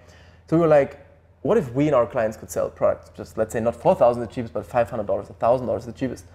So 0.49 0.57
we 0.57 0.61
were 0.61 0.67
like, 0.67 0.97
what 1.41 1.57
if 1.57 1.73
we 1.73 1.87
and 1.87 1.95
our 1.95 2.05
clients 2.05 2.35
could 2.37 2.49
sell 2.51 2.69
products 2.69 3.11
just 3.15 3.37
let's 3.37 3.53
say 3.53 3.59
not 3.59 3.75
four 3.75 3.95
thousand 3.95 4.21
the 4.21 4.27
cheapest, 4.27 4.53
but 4.53 4.65
five 4.65 4.89
hundred 4.89 5.07
dollars, 5.07 5.27
thousand 5.39 5.67
dollars 5.67 5.85
the 5.85 5.93
cheapest? 5.93 6.25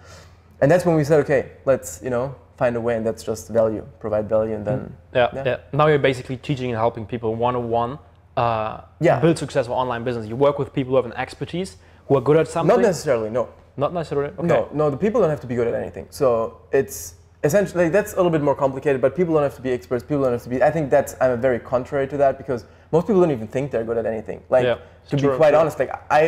And 0.60 0.70
that's 0.70 0.86
when 0.86 0.94
we 0.96 1.04
said, 1.04 1.20
okay, 1.20 1.50
let's 1.64 2.00
you 2.02 2.10
know 2.10 2.34
find 2.56 2.76
a 2.76 2.80
way, 2.80 2.96
and 2.96 3.04
that's 3.04 3.22
just 3.24 3.48
value, 3.48 3.84
provide 3.98 4.28
value, 4.28 4.54
and 4.54 4.64
then 4.66 4.96
Yeah, 5.12 5.28
Yeah. 5.34 5.42
yeah. 5.44 5.56
Now 5.72 5.88
you're 5.88 5.98
basically 5.98 6.36
teaching 6.36 6.70
and 6.70 6.78
helping 6.78 7.04
people 7.06 7.34
one 7.34 7.56
on 7.56 7.68
one 7.68 7.98
uh 8.36 8.80
Yeah. 9.00 9.20
build 9.20 9.38
successful 9.38 9.74
online 9.74 10.04
business. 10.04 10.26
You 10.26 10.36
work 10.36 10.58
with 10.58 10.72
people 10.72 10.90
who 10.92 10.96
have 10.96 11.06
an 11.06 11.12
expertise, 11.16 11.76
who 12.08 12.16
are 12.16 12.20
good 12.20 12.36
at 12.36 12.48
something. 12.48 12.74
not 12.76 12.80
necessarily 12.82 13.30
no, 13.30 13.48
Not 13.76 13.92
necessarily. 13.92 14.32
Okay. 14.38 14.46
no, 14.46 14.68
no. 14.72 14.88
The 14.90 14.96
people 14.96 15.20
don't 15.20 15.30
have 15.30 15.40
to 15.40 15.46
be 15.46 15.56
good 15.56 15.66
at 15.68 15.74
anything. 15.74 16.06
So 16.10 16.58
it's 16.72 17.14
essentially 17.42 17.88
that's 17.90 18.12
a 18.14 18.16
little 18.16 18.30
bit 18.30 18.40
more 18.42 18.54
complicated. 18.54 19.00
But 19.02 19.14
people 19.16 19.34
don't 19.34 19.42
have 19.42 19.56
to 19.56 19.62
be 19.62 19.72
experts. 19.72 20.02
People 20.04 20.22
don't 20.24 20.32
have 20.32 20.42
to 20.44 20.48
be. 20.48 20.62
I 20.62 20.70
think 20.70 20.90
that's 20.90 21.14
I'm 21.20 21.40
very 21.40 21.58
contrary 21.60 22.06
to 22.08 22.16
that 22.18 22.38
because 22.38 22.64
most 22.94 23.06
people 23.08 23.20
don't 23.22 23.32
even 23.38 23.48
think 23.48 23.64
they're 23.72 23.88
good 23.90 23.98
at 24.02 24.06
anything. 24.14 24.40
Like 24.54 24.64
Yeah, 24.64 24.78
to 25.10 25.16
be 25.16 25.28
quite 25.40 25.50
true. 25.50 25.58
honest, 25.60 25.76
like 25.82 25.92
I 26.20 26.22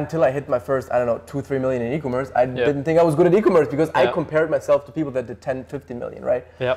until 0.00 0.20
I 0.28 0.30
hit 0.36 0.48
my 0.56 0.60
first 0.68 0.86
I 0.92 0.96
don't 0.98 1.08
know 1.12 1.20
two 1.30 1.40
three 1.46 1.60
million 1.64 1.80
in 1.86 1.92
e-commerce, 1.96 2.28
I 2.34 2.44
Yeah. 2.44 2.66
didn't 2.68 2.84
think 2.84 2.96
I 3.02 3.04
was 3.08 3.14
good 3.18 3.26
at 3.30 3.34
e-commerce 3.38 3.68
because 3.74 3.90
I 4.02 4.04
compared 4.20 4.48
myself 4.56 4.80
to 4.86 4.92
people 4.98 5.12
that 5.16 5.26
did 5.30 5.38
10, 5.42 5.64
15 5.64 5.98
million, 6.04 6.22
right? 6.32 6.44
Yeah. 6.58 6.76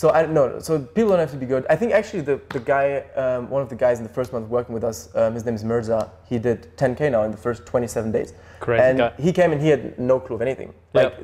So 0.00 0.06
I 0.18 0.20
no, 0.38 0.42
so 0.66 0.70
people 0.98 1.10
don't 1.12 1.24
have 1.26 1.34
to 1.38 1.42
be 1.44 1.48
good. 1.54 1.62
I 1.74 1.76
think 1.80 1.90
actually 2.00 2.22
the 2.30 2.36
the 2.56 2.62
guy, 2.74 2.86
um, 3.22 3.42
one 3.56 3.62
of 3.66 3.70
the 3.74 3.78
guys 3.84 3.96
in 4.00 4.04
the 4.08 4.14
first 4.18 4.30
month 4.34 4.46
working 4.56 4.74
with 4.78 4.84
us, 4.90 4.98
um, 5.20 5.30
his 5.36 5.44
name 5.46 5.56
is 5.60 5.64
Mirza. 5.70 6.00
He 6.32 6.36
did 6.48 6.58
10k 6.80 7.00
now 7.16 7.22
in 7.26 7.30
the 7.36 7.42
first 7.46 7.60
27 7.66 8.12
days. 8.18 8.30
Crazy 8.66 8.82
and 8.86 8.98
guy. 8.98 9.12
he 9.26 9.30
came 9.38 9.50
and 9.54 9.60
he 9.66 9.68
had 9.74 9.82
no 9.98 10.16
clue 10.24 10.36
of 10.38 10.42
anything. 10.48 10.70
Yeah. 10.72 11.02
Like, 11.02 11.14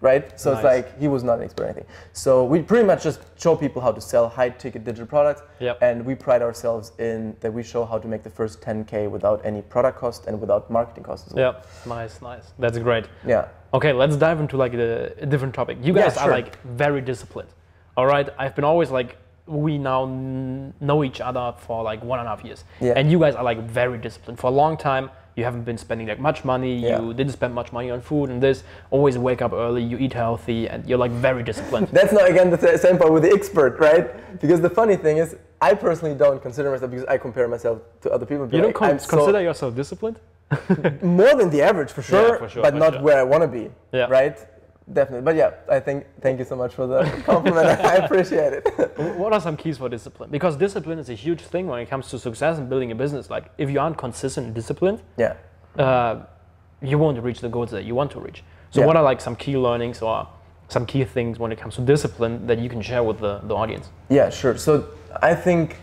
right? 0.00 0.38
So 0.40 0.52
it's 0.52 0.64
like 0.64 0.98
he 0.98 1.08
was 1.08 1.22
not 1.22 1.38
an 1.38 1.44
expert 1.44 1.64
in 1.64 1.68
anything. 1.70 1.86
So 2.12 2.44
we 2.44 2.62
pretty 2.62 2.86
much 2.86 3.02
just 3.02 3.20
show 3.38 3.54
people 3.56 3.82
how 3.82 3.92
to 3.92 4.00
sell 4.00 4.28
high 4.28 4.50
ticket 4.50 4.84
digital 4.84 5.06
products. 5.06 5.42
Yep. 5.60 5.78
And 5.82 6.04
we 6.04 6.14
pride 6.14 6.42
ourselves 6.42 6.92
in 6.98 7.36
that 7.40 7.52
we 7.52 7.62
show 7.62 7.84
how 7.84 7.98
to 7.98 8.08
make 8.08 8.22
the 8.22 8.30
first 8.30 8.60
10k 8.60 9.10
without 9.10 9.40
any 9.44 9.62
product 9.62 9.98
cost 9.98 10.26
and 10.26 10.40
without 10.40 10.70
marketing 10.70 11.04
costs 11.04 11.28
as 11.28 11.34
well. 11.34 11.52
Yeah. 11.54 11.88
Nice, 11.94 12.20
nice. 12.22 12.52
That's 12.58 12.78
great. 12.78 13.06
Yeah. 13.26 13.48
Okay, 13.74 13.92
let's 13.92 14.16
dive 14.16 14.40
into 14.40 14.56
like 14.56 14.74
a, 14.74 15.12
a 15.18 15.26
different 15.26 15.54
topic. 15.54 15.78
You 15.82 15.94
Yeah, 15.94 16.02
guys 16.08 16.16
are 16.16 16.30
like 16.30 16.60
very 16.62 17.00
disciplined. 17.00 17.48
All 17.96 18.06
right, 18.06 18.28
I've 18.38 18.54
been 18.54 18.64
always 18.64 18.90
like 18.90 19.18
we 19.46 19.76
now 19.76 20.06
kn- 20.06 20.72
know 20.80 21.02
each 21.04 21.20
other 21.20 21.54
for 21.58 21.82
like 21.82 22.02
one 22.02 22.18
and 22.20 22.26
a 22.28 22.30
half 22.30 22.44
years, 22.44 22.64
Yeah. 22.80 22.92
and 22.96 23.10
you 23.10 23.18
guys 23.18 23.34
are 23.34 23.42
like 23.44 23.58
very 23.64 23.98
disciplined. 23.98 24.38
For 24.38 24.46
a 24.46 24.50
long 24.54 24.76
time, 24.76 25.10
you 25.36 25.44
haven't 25.44 25.64
been 25.64 25.78
spending 25.78 26.06
like 26.08 26.18
much 26.20 26.44
money. 26.44 26.76
Yeah. 26.78 27.00
You 27.00 27.14
didn't 27.14 27.32
spend 27.32 27.54
much 27.54 27.72
money 27.72 27.90
on 27.90 28.00
food 28.00 28.30
and 28.30 28.42
this. 28.42 28.64
Always 28.90 29.16
wake 29.18 29.40
up 29.42 29.52
early. 29.52 29.82
You 29.82 29.96
eat 29.98 30.12
healthy, 30.12 30.68
and 30.68 30.86
you're 30.88 30.98
like 30.98 31.10
very 31.12 31.42
disciplined. 31.42 31.88
That's 31.92 32.12
not 32.12 32.28
again 32.30 32.50
the 32.50 32.78
same 32.78 32.98
part 32.98 33.12
with 33.12 33.22
the 33.22 33.30
expert, 33.32 33.78
right? 33.78 34.06
Because 34.40 34.60
the 34.60 34.70
funny 34.70 34.96
thing 34.96 35.16
is, 35.18 35.36
I 35.60 35.74
personally 35.74 36.14
don't 36.14 36.40
consider 36.42 36.70
myself 36.70 36.90
because 36.90 37.06
I 37.06 37.16
compare 37.18 37.48
myself 37.48 37.80
to 38.02 38.10
other 38.10 38.26
people. 38.26 38.44
you 38.46 38.52
don't 38.60 38.66
Like, 38.66 38.74
con- 38.74 38.90
I'm 38.90 38.98
so- 38.98 39.16
consider 39.16 39.40
yourself 39.40 39.74
disciplined? 39.74 40.18
more 41.02 41.34
than 41.34 41.48
the 41.48 41.62
average 41.62 41.90
for 41.92 42.02
sure, 42.10 42.36
for 42.38 42.48
sure, 42.48 42.62
but 42.62 42.74
for 42.74 42.78
not 42.78 42.92
sure. 42.94 43.02
where 43.02 43.18
I 43.18 43.22
want 43.22 43.42
to 43.42 43.48
be, 43.48 43.70
Yeah. 43.92 44.06
right? 44.10 44.36
Definitely, 44.92 45.24
but 45.24 45.36
yeah, 45.36 45.52
I 45.68 45.78
think 45.80 46.06
thank 46.20 46.38
you 46.38 46.44
so 46.44 46.56
much 46.56 46.74
for 46.74 46.86
the 46.86 47.04
compliment. 47.24 47.80
I 47.92 47.96
appreciate 47.96 48.52
it. 48.52 49.16
What 49.16 49.32
are 49.32 49.40
some 49.40 49.56
keys 49.56 49.78
for 49.78 49.88
discipline? 49.88 50.30
Because 50.30 50.56
discipline 50.56 50.98
is 50.98 51.08
a 51.08 51.14
huge 51.14 51.40
thing 51.40 51.66
when 51.68 51.80
it 51.80 51.88
comes 51.88 52.08
to 52.10 52.18
success 52.18 52.58
and 52.58 52.68
building 52.68 52.90
a 52.90 52.94
business. 52.94 53.30
Like 53.30 53.44
if 53.58 53.70
you 53.70 53.78
aren't 53.80 53.96
consistent 53.96 54.46
and 54.46 54.54
disciplined, 54.54 55.00
yeah, 55.16 55.34
uh, 55.78 56.24
you 56.80 56.98
won't 56.98 57.22
reach 57.22 57.40
the 57.40 57.48
goals 57.48 57.70
that 57.70 57.84
you 57.84 57.94
want 57.94 58.10
to 58.12 58.20
reach. 58.20 58.42
So, 58.70 58.80
Yeah. 58.80 58.86
what 58.86 58.96
are 58.96 59.02
like 59.04 59.20
some 59.20 59.36
key 59.36 59.56
learnings 59.56 60.02
or 60.02 60.26
some 60.68 60.84
key 60.86 61.04
things 61.04 61.38
when 61.38 61.52
it 61.52 61.58
comes 61.58 61.76
to 61.76 61.82
discipline 61.82 62.46
that 62.46 62.58
you 62.58 62.68
can 62.68 62.82
share 62.82 63.02
with 63.04 63.20
the, 63.20 63.40
the 63.44 63.54
audience? 63.54 63.90
yeah, 64.08 64.30
sure. 64.30 64.56
So 64.56 64.86
I 65.22 65.34
think 65.34 65.76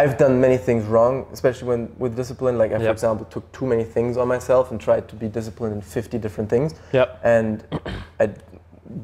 I've 0.00 0.16
done 0.18 0.40
many 0.46 0.58
things 0.58 0.84
wrong, 0.84 1.26
especially 1.32 1.68
when 1.68 1.80
with 1.98 2.14
discipline. 2.16 2.58
Like 2.58 2.70
I, 2.72 2.76
for 2.78 2.82
Yep. 2.84 2.92
example, 2.92 3.24
took 3.36 3.50
too 3.58 3.66
many 3.66 3.84
things 3.96 4.16
on 4.16 4.28
myself 4.28 4.70
and 4.70 4.78
tried 4.88 5.04
to 5.08 5.14
be 5.16 5.28
disciplined 5.38 5.74
in 5.76 5.80
50 5.80 6.18
different 6.18 6.50
things. 6.50 6.74
Yep. 6.92 7.08
and 7.24 7.64
it 8.20 8.32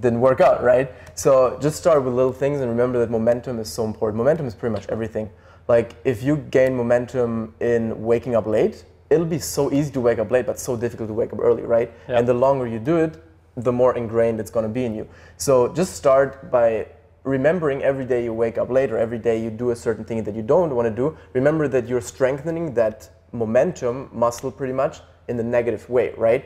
didn't 0.00 0.20
work 0.20 0.40
out, 0.48 0.62
right? 0.62 0.88
So 1.14 1.58
just 1.60 1.76
start 1.76 2.04
with 2.04 2.14
little 2.14 2.32
things 2.32 2.60
and 2.60 2.68
remember 2.76 2.98
that 2.98 3.10
momentum 3.10 3.58
is 3.58 3.68
so 3.78 3.84
important. 3.84 4.16
Momentum 4.18 4.46
is 4.46 4.54
pretty 4.54 4.72
much 4.78 4.86
everything. 4.88 5.30
Like 5.66 5.88
if 6.04 6.22
you 6.22 6.36
gain 6.58 6.76
momentum 6.76 7.54
in 7.60 7.82
waking 8.10 8.34
up 8.36 8.46
late, 8.46 8.84
it'll 9.10 9.32
be 9.38 9.38
so 9.38 9.72
easy 9.72 9.90
to 9.92 10.00
wake 10.00 10.18
up 10.18 10.30
late, 10.30 10.46
but 10.46 10.58
so 10.58 10.76
difficult 10.76 11.08
to 11.08 11.14
wake 11.14 11.32
up 11.32 11.40
early, 11.40 11.62
right? 11.76 11.90
Yeah. 12.08 12.18
And 12.18 12.28
the 12.28 12.34
longer 12.34 12.66
you 12.66 12.78
do 12.78 12.96
it, 12.96 13.12
the 13.56 13.72
more 13.72 13.96
ingrained 13.96 14.40
it's 14.40 14.50
going 14.50 14.66
to 14.70 14.74
be 14.80 14.84
in 14.84 14.94
you. 14.94 15.06
So 15.36 15.72
just 15.72 15.94
start 15.94 16.50
by 16.50 16.86
remembering 17.24 17.82
every 17.82 18.04
day 18.04 18.24
you 18.24 18.32
wake 18.32 18.58
up 18.58 18.70
later, 18.70 18.98
every 18.98 19.18
day 19.18 19.40
you 19.42 19.50
do 19.50 19.70
a 19.70 19.76
certain 19.76 20.04
thing 20.04 20.24
that 20.24 20.34
you 20.34 20.42
don't 20.42 20.74
want 20.74 20.86
to 20.88 20.94
do. 20.94 21.16
Remember 21.32 21.68
that 21.68 21.86
you're 21.88 22.00
strengthening 22.00 22.74
that 22.74 23.08
momentum 23.32 24.10
muscle 24.12 24.50
pretty 24.50 24.72
much 24.72 25.00
in 25.28 25.36
the 25.36 25.42
negative 25.42 25.88
way, 25.88 26.12
right? 26.16 26.44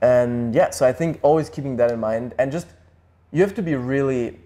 And 0.00 0.54
yeah, 0.54 0.70
so 0.70 0.86
I 0.86 0.92
think 0.92 1.20
always 1.22 1.48
keeping 1.50 1.76
that 1.76 1.90
in 1.90 2.00
mind 2.00 2.34
and 2.38 2.50
just 2.50 2.66
you 3.32 3.42
have 3.42 3.54
to 3.54 3.62
be 3.62 3.74
really 3.74 4.38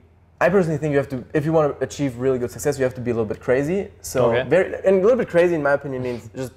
I 0.42 0.48
personally 0.48 0.78
think 0.78 0.92
you 0.92 0.96
have 0.96 1.08
to 1.10 1.24
if 1.34 1.44
you 1.44 1.52
want 1.52 1.78
to 1.78 1.84
achieve 1.84 2.16
really 2.16 2.38
good 2.38 2.50
success, 2.50 2.78
you 2.78 2.84
have 2.84 2.94
to 2.94 3.00
be 3.00 3.10
a 3.10 3.14
little 3.14 3.26
bit 3.26 3.40
crazy. 3.40 3.88
So 4.00 4.30
Okay. 4.30 4.48
very 4.48 4.74
and 4.84 4.96
a 4.98 5.02
little 5.02 5.18
bit 5.18 5.28
crazy 5.28 5.54
in 5.54 5.62
my 5.62 5.72
opinion 5.72 6.02
means 6.02 6.30
just 6.34 6.52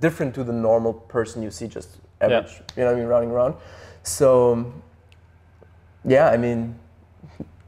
different 0.00 0.34
to 0.34 0.44
the 0.44 0.52
normal 0.52 0.92
person 0.92 1.42
you 1.42 1.50
see 1.50 1.66
just 1.68 1.98
average, 2.20 2.60
you 2.76 2.82
know 2.84 2.86
what 2.86 2.96
I 2.96 3.00
mean, 3.00 3.08
running 3.08 3.30
around. 3.30 3.54
So 4.02 4.72
yeah, 6.04 6.28
I 6.30 6.36
mean 6.36 6.78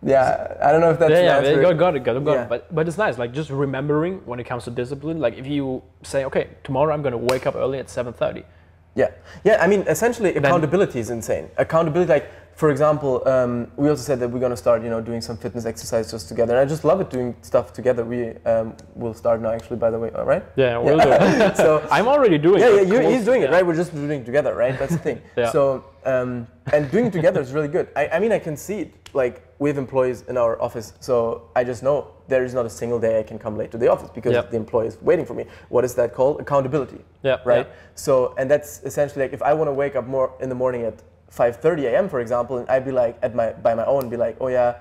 yeah, 0.03 0.57
I 0.63 0.73
don't 0.73 0.81
know 0.81 0.91
if 0.91 0.99
that's 0.99 1.11
yeah, 1.11 1.41
yeah, 1.41 1.63
got, 1.63 1.77
got 1.79 1.97
it, 1.97 2.05
got 2.05 2.17
it, 2.17 2.25
got 2.25 2.33
Yeah. 2.33 2.43
it. 2.45 2.49
But, 2.49 2.75
but 2.75 2.89
it's 2.89 2.97
nice, 2.99 3.19
like 3.19 3.33
just 3.33 3.51
remembering 3.51 4.21
when 4.25 4.41
it 4.41 4.45
comes 4.45 4.65
to 4.65 4.71
discipline. 4.71 5.21
Like 5.21 5.37
if 5.37 5.47
you 5.47 5.83
say, 6.03 6.25
okay, 6.25 6.49
tomorrow 6.65 6.95
I'm 6.95 7.03
going 7.03 7.13
to 7.13 7.19
wake 7.19 7.47
up 7.47 7.55
early 7.55 7.79
at 7.79 7.87
7.30. 7.87 8.45
Yeah, 8.97 9.11
yeah. 9.45 9.59
I 9.61 9.69
mean, 9.69 9.83
essentially, 9.83 10.35
accountability 10.35 10.99
is 10.99 11.11
insane. 11.11 11.49
Accountability, 11.57 12.11
like 12.11 12.29
for 12.61 12.71
example, 12.71 13.27
um, 13.27 13.71
we 13.77 13.89
also 13.89 14.03
said 14.03 14.21
that 14.21 14.29
we're 14.29 14.41
gonna 14.41 14.57
start, 14.57 14.83
you 14.83 14.91
know, 14.91 15.01
doing 15.01 15.23
some 15.23 15.37
fitness 15.37 15.65
exercises 15.65 16.25
together. 16.25 16.53
And 16.53 16.61
I 16.61 16.67
just 16.67 16.85
love 16.85 17.01
it 17.01 17.09
doing 17.09 17.35
stuff 17.41 17.73
together. 17.73 18.05
We 18.05 18.37
um, 18.45 18.77
will 18.95 19.15
start 19.15 19.41
now, 19.41 19.51
actually. 19.53 19.79
By 19.79 19.91
the 19.91 19.99
way, 19.99 20.11
all 20.11 20.27
right? 20.27 20.45
Yeah, 20.57 20.77
we'll 20.77 20.99
do 20.99 21.09
it. 21.11 21.57
So 21.57 21.87
I'm 21.91 22.07
already 22.07 22.37
doing 22.37 22.61
yeah, 22.61 22.69
it. 22.69 22.89
yeah, 22.89 23.01
you, 23.01 23.09
he's 23.09 23.25
doing 23.25 23.43
it, 23.43 23.51
right? 23.51 23.65
We're 23.65 23.77
just 23.77 23.95
doing 23.95 24.21
it 24.21 24.27
together, 24.27 24.55
right? 24.55 24.79
That's 24.79 24.93
the 24.93 24.99
thing. 24.99 25.23
Yeah. 25.37 25.51
So, 25.53 25.85
um, 26.05 26.47
and 26.73 26.91
doing 26.91 27.07
it 27.07 27.13
together 27.13 27.41
is 27.41 27.53
really 27.53 27.69
good. 27.69 27.89
I, 27.97 28.09
I 28.09 28.19
mean, 28.21 28.33
I 28.33 28.39
can 28.39 28.57
see 28.57 28.81
it. 28.81 28.95
Like 29.13 29.43
we 29.59 29.69
have 29.69 29.77
employees 29.77 30.23
in 30.29 30.37
our 30.37 30.61
office, 30.63 30.93
so 31.01 31.49
I 31.57 31.65
just 31.65 31.83
know 31.83 32.13
there 32.29 32.45
is 32.45 32.55
not 32.55 32.65
a 32.65 32.71
single 32.71 33.01
day 33.01 33.19
I 33.19 33.25
can 33.25 33.39
come 33.41 33.57
late 33.57 33.73
to 33.73 33.79
the 33.79 33.89
office 33.91 34.09
because 34.11 34.33
Yep. 34.33 34.51
the 34.53 34.57
employee 34.57 34.87
is 34.87 35.03
waiting 35.03 35.27
for 35.27 35.35
me. 35.35 35.47
What 35.69 35.85
is 35.85 35.95
that 35.97 36.15
called? 36.15 36.41
Accountability. 36.41 37.05
Yeah, 37.25 37.39
Right. 37.45 37.67
yeah. 37.67 37.73
So, 37.97 38.35
and 38.39 38.49
that's 38.49 38.81
essentially 38.85 39.25
like 39.25 39.33
if 39.33 39.43
I 39.43 39.53
want 39.53 39.67
to 39.69 39.73
wake 39.73 39.97
up 39.97 40.07
more 40.07 40.33
in 40.41 40.49
the 40.49 40.55
morning 40.55 40.85
at 40.85 41.03
5:30 41.33 41.87
a.m. 41.87 42.09
for 42.09 42.21
example, 42.21 42.59
and 42.59 42.69
I'd 42.71 42.85
be 42.85 42.93
like 42.93 43.19
at 43.23 43.35
my 43.35 43.51
by 43.53 43.75
my 43.75 43.85
own, 43.85 44.09
be 44.09 44.17
like, 44.17 44.37
oh 44.41 44.47
yeah, 44.49 44.77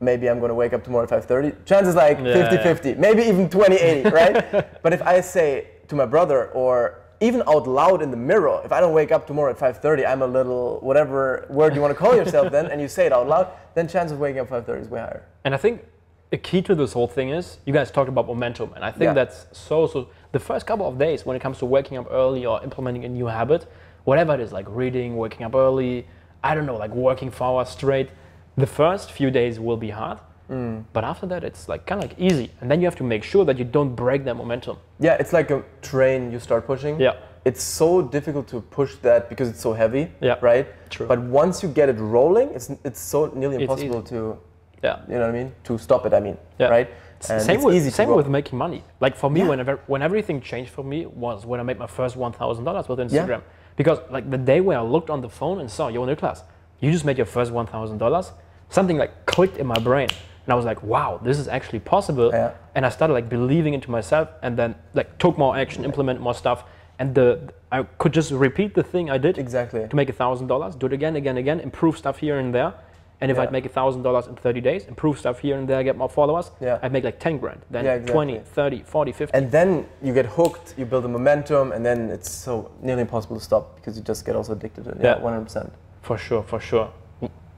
maybe 0.00 0.28
I'm 0.30 0.38
going 0.38 0.48
to 0.50 0.54
wake 0.54 0.72
up 0.72 0.82
tomorrow 0.82 1.04
at 1.04 1.10
5:30. 1.28 1.66
Chances 1.66 1.94
like 1.94 2.18
Yeah, 2.18 2.48
50-50, 2.48 2.96
maybe 2.98 3.22
even 3.24 3.48
20-80, 3.48 4.10
right? 4.12 4.80
but 4.82 4.92
if 4.94 5.02
I 5.02 5.20
say 5.20 5.66
to 5.88 5.94
my 5.96 6.06
brother 6.06 6.48
or 6.52 7.00
even 7.20 7.42
out 7.48 7.66
loud 7.66 8.02
in 8.02 8.10
the 8.10 8.16
mirror, 8.16 8.60
if 8.64 8.72
I 8.72 8.80
don't 8.80 8.92
wake 8.92 9.10
up 9.12 9.26
tomorrow 9.26 9.50
at 9.50 9.58
5:30, 9.58 10.06
I'm 10.06 10.22
a 10.22 10.26
little 10.26 10.78
whatever 10.80 11.46
word 11.48 11.74
you 11.74 11.80
want 11.80 11.92
to 11.92 11.98
call 11.98 12.14
yourself 12.14 12.50
then, 12.52 12.66
and 12.66 12.80
you 12.80 12.88
say 12.88 13.06
it 13.06 13.12
out 13.12 13.26
loud, 13.28 13.48
then 13.74 13.88
chances 13.88 14.12
of 14.12 14.20
waking 14.20 14.40
up 14.40 14.48
5:30 14.48 14.80
is 14.82 14.88
way 14.88 15.00
higher. 15.00 15.24
And 15.44 15.54
I 15.54 15.58
think 15.58 15.84
a 16.30 16.36
key 16.36 16.60
to 16.62 16.74
this 16.74 16.92
whole 16.92 17.08
thing 17.08 17.30
is 17.30 17.58
you 17.64 17.72
guys 17.72 17.90
talked 17.90 18.08
about 18.08 18.26
momentum, 18.26 18.72
and 18.76 18.84
I 18.84 18.90
think 18.90 19.04
Yeah. 19.04 19.14
that's 19.14 19.46
so 19.52 19.86
so. 19.86 20.06
The 20.32 20.38
first 20.38 20.66
couple 20.66 20.86
of 20.86 20.98
days 20.98 21.24
when 21.26 21.36
it 21.36 21.40
comes 21.40 21.58
to 21.58 21.66
waking 21.66 21.98
up 21.98 22.06
early 22.10 22.44
or 22.46 22.62
implementing 22.62 23.04
a 23.04 23.08
new 23.08 23.26
habit, 23.26 23.66
whatever 24.04 24.34
it 24.34 24.40
is, 24.40 24.52
like 24.52 24.66
reading, 24.68 25.16
waking 25.16 25.44
up 25.46 25.54
early, 25.54 26.06
I 26.44 26.54
don't 26.54 26.66
know, 26.66 26.76
like 26.76 26.94
working 26.94 27.30
for 27.30 27.44
hours 27.44 27.70
straight, 27.70 28.10
the 28.56 28.66
first 28.66 29.10
few 29.10 29.30
days 29.30 29.58
will 29.58 29.76
be 29.78 29.90
hard. 29.90 30.18
Mm. 30.50 30.84
But 30.92 31.04
after 31.04 31.26
that, 31.26 31.44
it's 31.44 31.68
like 31.68 31.86
kind 31.86 32.02
of 32.02 32.10
like 32.10 32.18
easy, 32.18 32.50
and 32.60 32.70
then 32.70 32.80
you 32.80 32.86
have 32.86 32.96
to 32.96 33.04
make 33.04 33.22
sure 33.22 33.44
that 33.44 33.58
you 33.58 33.64
don't 33.64 33.94
break 33.94 34.24
that 34.24 34.34
momentum. 34.36 34.76
Yeah, 34.98 35.14
it's 35.20 35.32
like 35.32 35.50
a 35.50 35.62
train 35.82 36.32
you 36.32 36.38
start 36.40 36.66
pushing. 36.66 36.98
Yeah. 37.00 37.14
It's 37.44 37.62
so 37.62 38.02
difficult 38.02 38.48
to 38.48 38.60
push 38.60 38.96
that 39.02 39.28
because 39.28 39.48
it's 39.48 39.60
so 39.60 39.72
heavy. 39.72 40.10
Yeah, 40.20 40.36
Right. 40.40 40.66
true. 40.90 41.06
But 41.06 41.20
once 41.20 41.62
you 41.62 41.68
get 41.68 41.88
it 41.88 41.98
rolling, 41.98 42.48
it's 42.54 42.70
it's 42.84 43.00
so 43.00 43.30
nearly 43.34 43.56
impossible 43.62 44.02
to 44.02 44.38
Yeah. 44.82 44.96
you 45.08 45.14
know 45.14 45.20
what 45.26 45.30
I 45.34 45.38
mean 45.38 45.52
to 45.64 45.78
stop 45.78 46.06
it. 46.06 46.12
I 46.14 46.20
mean. 46.20 46.36
Yeah. 46.58 46.68
Right. 46.68 46.88
S- 47.20 47.44
same 47.46 47.62
with, 47.62 47.74
easy 47.74 47.90
same 47.90 48.10
with 48.14 48.28
making 48.28 48.58
money. 48.58 48.82
Like 49.00 49.16
for 49.16 49.30
me, 49.30 49.40
Yeah. 49.40 49.48
whenever 49.50 49.80
when 49.86 50.02
everything 50.02 50.40
changed 50.40 50.70
for 50.70 50.84
me 50.84 51.06
was 51.06 51.44
when 51.46 51.60
I 51.60 51.62
made 51.62 51.78
my 51.78 51.86
first 51.86 52.16
one 52.16 52.32
thousand 52.32 52.64
dollars 52.64 52.88
with 52.88 52.98
Instagram. 52.98 53.40
Yeah. 53.42 53.76
Because 53.76 53.98
like 54.10 54.30
the 54.30 54.38
day 54.38 54.60
where 54.60 54.78
I 54.78 54.82
looked 54.82 55.10
on 55.10 55.20
the 55.20 55.28
phone 55.28 55.60
and 55.60 55.70
saw, 55.70 55.88
yo 55.88 56.04
Niklas, 56.06 56.42
you 56.80 56.90
just 56.92 57.04
made 57.04 57.16
your 57.18 57.26
first 57.26 57.50
one 57.52 57.66
thousand 57.66 57.98
dollars. 57.98 58.32
Something 58.70 58.98
like 58.98 59.12
clicked 59.26 59.56
in 59.56 59.66
my 59.66 59.78
brain, 59.78 60.08
and 60.48 60.54
I 60.54 60.56
was 60.56 60.64
like, 60.64 60.82
wow, 60.82 61.20
this 61.22 61.38
is 61.38 61.46
actually 61.46 61.80
possible. 61.80 62.30
Yeah. 62.32 62.52
And 62.74 62.86
I 62.86 62.88
started 62.88 63.12
like 63.12 63.28
believing 63.28 63.74
into 63.74 63.90
myself, 63.90 64.30
and 64.42 64.56
then 64.56 64.74
like 64.94 65.18
took 65.18 65.36
more 65.36 65.54
action, 65.54 65.84
implement 65.84 66.22
more 66.22 66.32
stuff, 66.34 66.64
and 66.98 67.14
the 67.14 67.52
I 67.70 67.82
could 67.98 68.14
just 68.14 68.30
repeat 68.32 68.74
the 68.74 68.82
thing 68.82 69.10
I 69.10 69.18
did 69.18 69.36
Exactly. 69.36 69.86
to 69.86 69.94
make 69.94 70.08
a 70.08 70.14
thousand 70.14 70.46
dollars, 70.46 70.74
do 70.74 70.86
it 70.86 70.94
again, 70.94 71.16
again, 71.16 71.36
again, 71.36 71.60
improve 71.60 71.98
stuff 71.98 72.16
here 72.16 72.38
and 72.38 72.54
there. 72.54 72.72
And 73.20 73.30
if 73.30 73.36
Yeah. 73.36 73.42
I'd 73.42 73.52
make 73.52 73.66
a 73.66 73.68
thousand 73.68 74.02
dollars 74.04 74.26
in 74.26 74.36
30 74.36 74.62
days, 74.62 74.86
improve 74.86 75.18
stuff 75.18 75.40
here 75.40 75.58
and 75.58 75.68
there, 75.68 75.82
get 75.82 75.96
more 75.98 76.08
followers, 76.08 76.50
Yeah. 76.60 76.78
I'd 76.82 76.92
make 76.92 77.04
like 77.04 77.18
10 77.18 77.36
grand, 77.38 77.60
then 77.70 77.84
Yeah, 77.84 77.94
exactly. 77.94 78.12
20, 78.14 78.38
30, 78.54 78.82
40, 78.84 79.12
50. 79.12 79.36
And 79.36 79.50
then 79.50 79.84
you 80.02 80.14
get 80.14 80.24
hooked, 80.24 80.74
you 80.78 80.86
build 80.86 81.04
a 81.04 81.08
momentum, 81.08 81.72
and 81.72 81.84
then 81.84 82.08
it's 82.08 82.30
so 82.30 82.70
nearly 82.80 83.02
impossible 83.02 83.36
to 83.36 83.42
stop 83.44 83.76
because 83.76 83.98
you 83.98 84.02
just 84.02 84.24
get 84.24 84.34
also 84.34 84.52
addicted 84.52 84.84
to 84.84 84.90
it. 84.92 84.96
Yeah, 85.00 85.16
Yeah. 85.16 85.22
one 85.22 85.34
hundred 85.34 85.44
percent. 85.44 85.72
for 86.00 86.16
sure, 86.16 86.42
for 86.42 86.58
sure. 86.60 86.88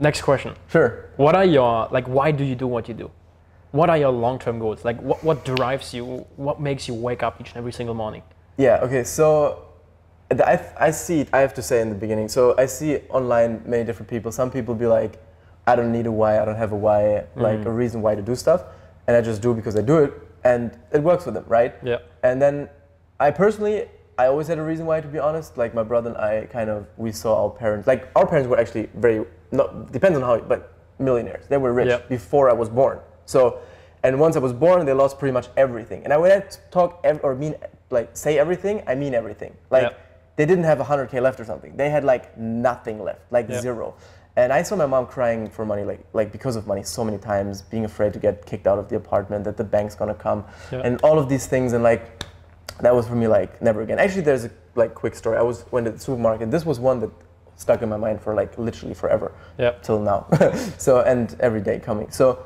Next 0.00 0.22
question. 0.22 0.54
Sure. 0.68 1.10
What 1.16 1.36
are 1.36 1.44
your, 1.44 1.88
like, 1.92 2.08
why 2.08 2.32
do 2.32 2.42
you 2.42 2.56
do 2.56 2.66
what 2.66 2.88
you 2.88 2.94
do? 2.94 3.10
What 3.70 3.88
are 3.88 3.98
your 3.98 4.10
long 4.10 4.38
term 4.38 4.58
goals? 4.58 4.84
Like, 4.84 5.00
what, 5.00 5.22
what 5.22 5.44
drives 5.44 5.94
you? 5.94 6.26
What 6.36 6.60
makes 6.60 6.88
you 6.88 6.94
wake 6.94 7.22
up 7.22 7.40
each 7.40 7.50
and 7.50 7.58
every 7.58 7.72
single 7.72 7.94
morning? 7.94 8.22
Yeah. 8.56 8.80
Okay. 8.82 9.04
So. 9.04 9.66
I, 10.32 10.60
I 10.78 10.90
see 10.92 11.22
it. 11.22 11.28
I 11.32 11.40
have 11.40 11.54
to 11.54 11.62
say 11.62 11.80
in 11.80 11.88
the 11.88 11.96
beginning. 11.96 12.28
So 12.28 12.54
I 12.56 12.66
see 12.66 12.98
online 13.08 13.62
many 13.66 13.82
different 13.82 14.08
people. 14.08 14.30
Some 14.30 14.48
people 14.48 14.76
be 14.76 14.86
like, 14.86 15.20
I 15.66 15.74
don't 15.74 15.90
need 15.90 16.06
a 16.06 16.12
why. 16.12 16.40
I 16.40 16.44
don't 16.44 16.54
have 16.54 16.70
a 16.70 16.76
why, 16.76 17.00
mm-hmm. 17.00 17.40
like 17.40 17.64
a 17.64 17.70
reason 17.72 18.00
why 18.00 18.14
to 18.14 18.22
do 18.22 18.36
stuff, 18.36 18.62
and 19.08 19.16
I 19.16 19.22
just 19.22 19.42
do 19.42 19.54
because 19.54 19.74
I 19.74 19.82
do 19.82 19.98
it, 19.98 20.12
and 20.44 20.78
it 20.92 21.02
works 21.02 21.24
for 21.24 21.32
them, 21.32 21.44
right? 21.48 21.74
Yeah. 21.82 21.98
And 22.22 22.40
then 22.40 22.68
I 23.18 23.32
personally, 23.32 23.88
I 24.18 24.26
always 24.26 24.46
had 24.46 24.58
a 24.58 24.62
reason 24.62 24.86
why, 24.86 25.00
to 25.00 25.08
be 25.08 25.18
honest. 25.18 25.58
Like 25.58 25.74
my 25.74 25.82
brother 25.82 26.10
and 26.10 26.18
I, 26.18 26.46
kind 26.46 26.70
of, 26.70 26.86
we 26.96 27.10
saw 27.10 27.42
our 27.42 27.50
parents. 27.50 27.88
Like 27.88 28.08
our 28.14 28.24
parents 28.24 28.48
were 28.48 28.60
actually 28.60 28.88
very, 28.94 29.26
not 29.52 29.92
depends 29.92 30.16
on 30.16 30.22
how, 30.22 30.38
but 30.38 30.72
millionaires. 30.98 31.46
They 31.48 31.56
were 31.56 31.72
rich 31.72 31.88
Yeah. 31.88 32.00
before 32.08 32.50
I 32.50 32.52
was 32.52 32.68
born. 32.68 32.98
So, 33.26 33.58
and 34.02 34.18
once 34.20 34.36
I 34.36 34.38
was 34.40 34.52
born, 34.52 34.84
they 34.86 34.92
lost 34.92 35.18
pretty 35.18 35.32
much 35.32 35.48
everything. 35.56 36.04
And 36.04 36.12
I 36.12 36.16
when 36.16 36.30
I 36.32 36.40
talk 36.70 37.00
ev- 37.04 37.20
or 37.22 37.34
mean 37.34 37.54
like 37.90 38.10
say 38.16 38.38
everything, 38.38 38.82
I 38.86 38.94
mean 38.94 39.14
everything. 39.14 39.54
Like 39.70 39.82
Yeah. 39.84 39.90
they 40.36 40.46
didn't 40.46 40.64
have 40.64 40.78
100k 40.78 41.20
left 41.20 41.40
or 41.40 41.44
something. 41.44 41.76
They 41.76 41.90
had 41.90 42.04
like 42.04 42.36
nothing 42.38 43.02
left, 43.02 43.20
like 43.30 43.48
Yeah. 43.48 43.60
zero. 43.60 43.94
And 44.36 44.52
I 44.52 44.62
saw 44.62 44.76
my 44.76 44.86
mom 44.86 45.06
crying 45.06 45.48
for 45.50 45.64
money, 45.66 45.84
like 45.84 46.00
like 46.12 46.30
because 46.32 46.54
of 46.56 46.66
money, 46.66 46.82
so 46.82 47.04
many 47.04 47.18
times, 47.18 47.62
being 47.62 47.84
afraid 47.84 48.12
to 48.12 48.18
get 48.18 48.46
kicked 48.46 48.66
out 48.66 48.78
of 48.78 48.88
the 48.88 48.96
apartment, 48.96 49.44
that 49.44 49.56
the 49.56 49.64
bank's 49.64 49.94
gonna 49.96 50.14
come, 50.14 50.44
and 50.70 51.00
all 51.02 51.18
of 51.18 51.28
these 51.28 51.46
things. 51.46 51.72
And 51.72 51.82
like 51.82 52.02
that 52.80 52.94
was 52.94 53.06
for 53.08 53.16
me 53.16 53.26
like 53.26 53.60
never 53.60 53.80
again. 53.82 53.98
Actually, 53.98 54.22
there's 54.22 54.44
a 54.44 54.50
like 54.76 54.94
quick 54.94 55.14
story. 55.14 55.36
I 55.36 55.42
was 55.42 55.64
went 55.72 55.84
to 55.86 55.92
the 55.92 55.98
supermarket. 55.98 56.50
This 56.50 56.64
was 56.64 56.78
one 56.78 57.00
that 57.00 57.10
stuck 57.60 57.82
in 57.82 57.88
my 57.88 57.96
mind 57.96 58.20
for 58.22 58.34
like 58.34 58.56
literally 58.58 58.94
forever 58.94 59.32
Yeah. 59.58 59.72
till 59.82 60.00
now. 60.00 60.26
so 60.78 61.00
and 61.02 61.36
every 61.40 61.60
day 61.60 61.78
coming. 61.78 62.10
So 62.10 62.38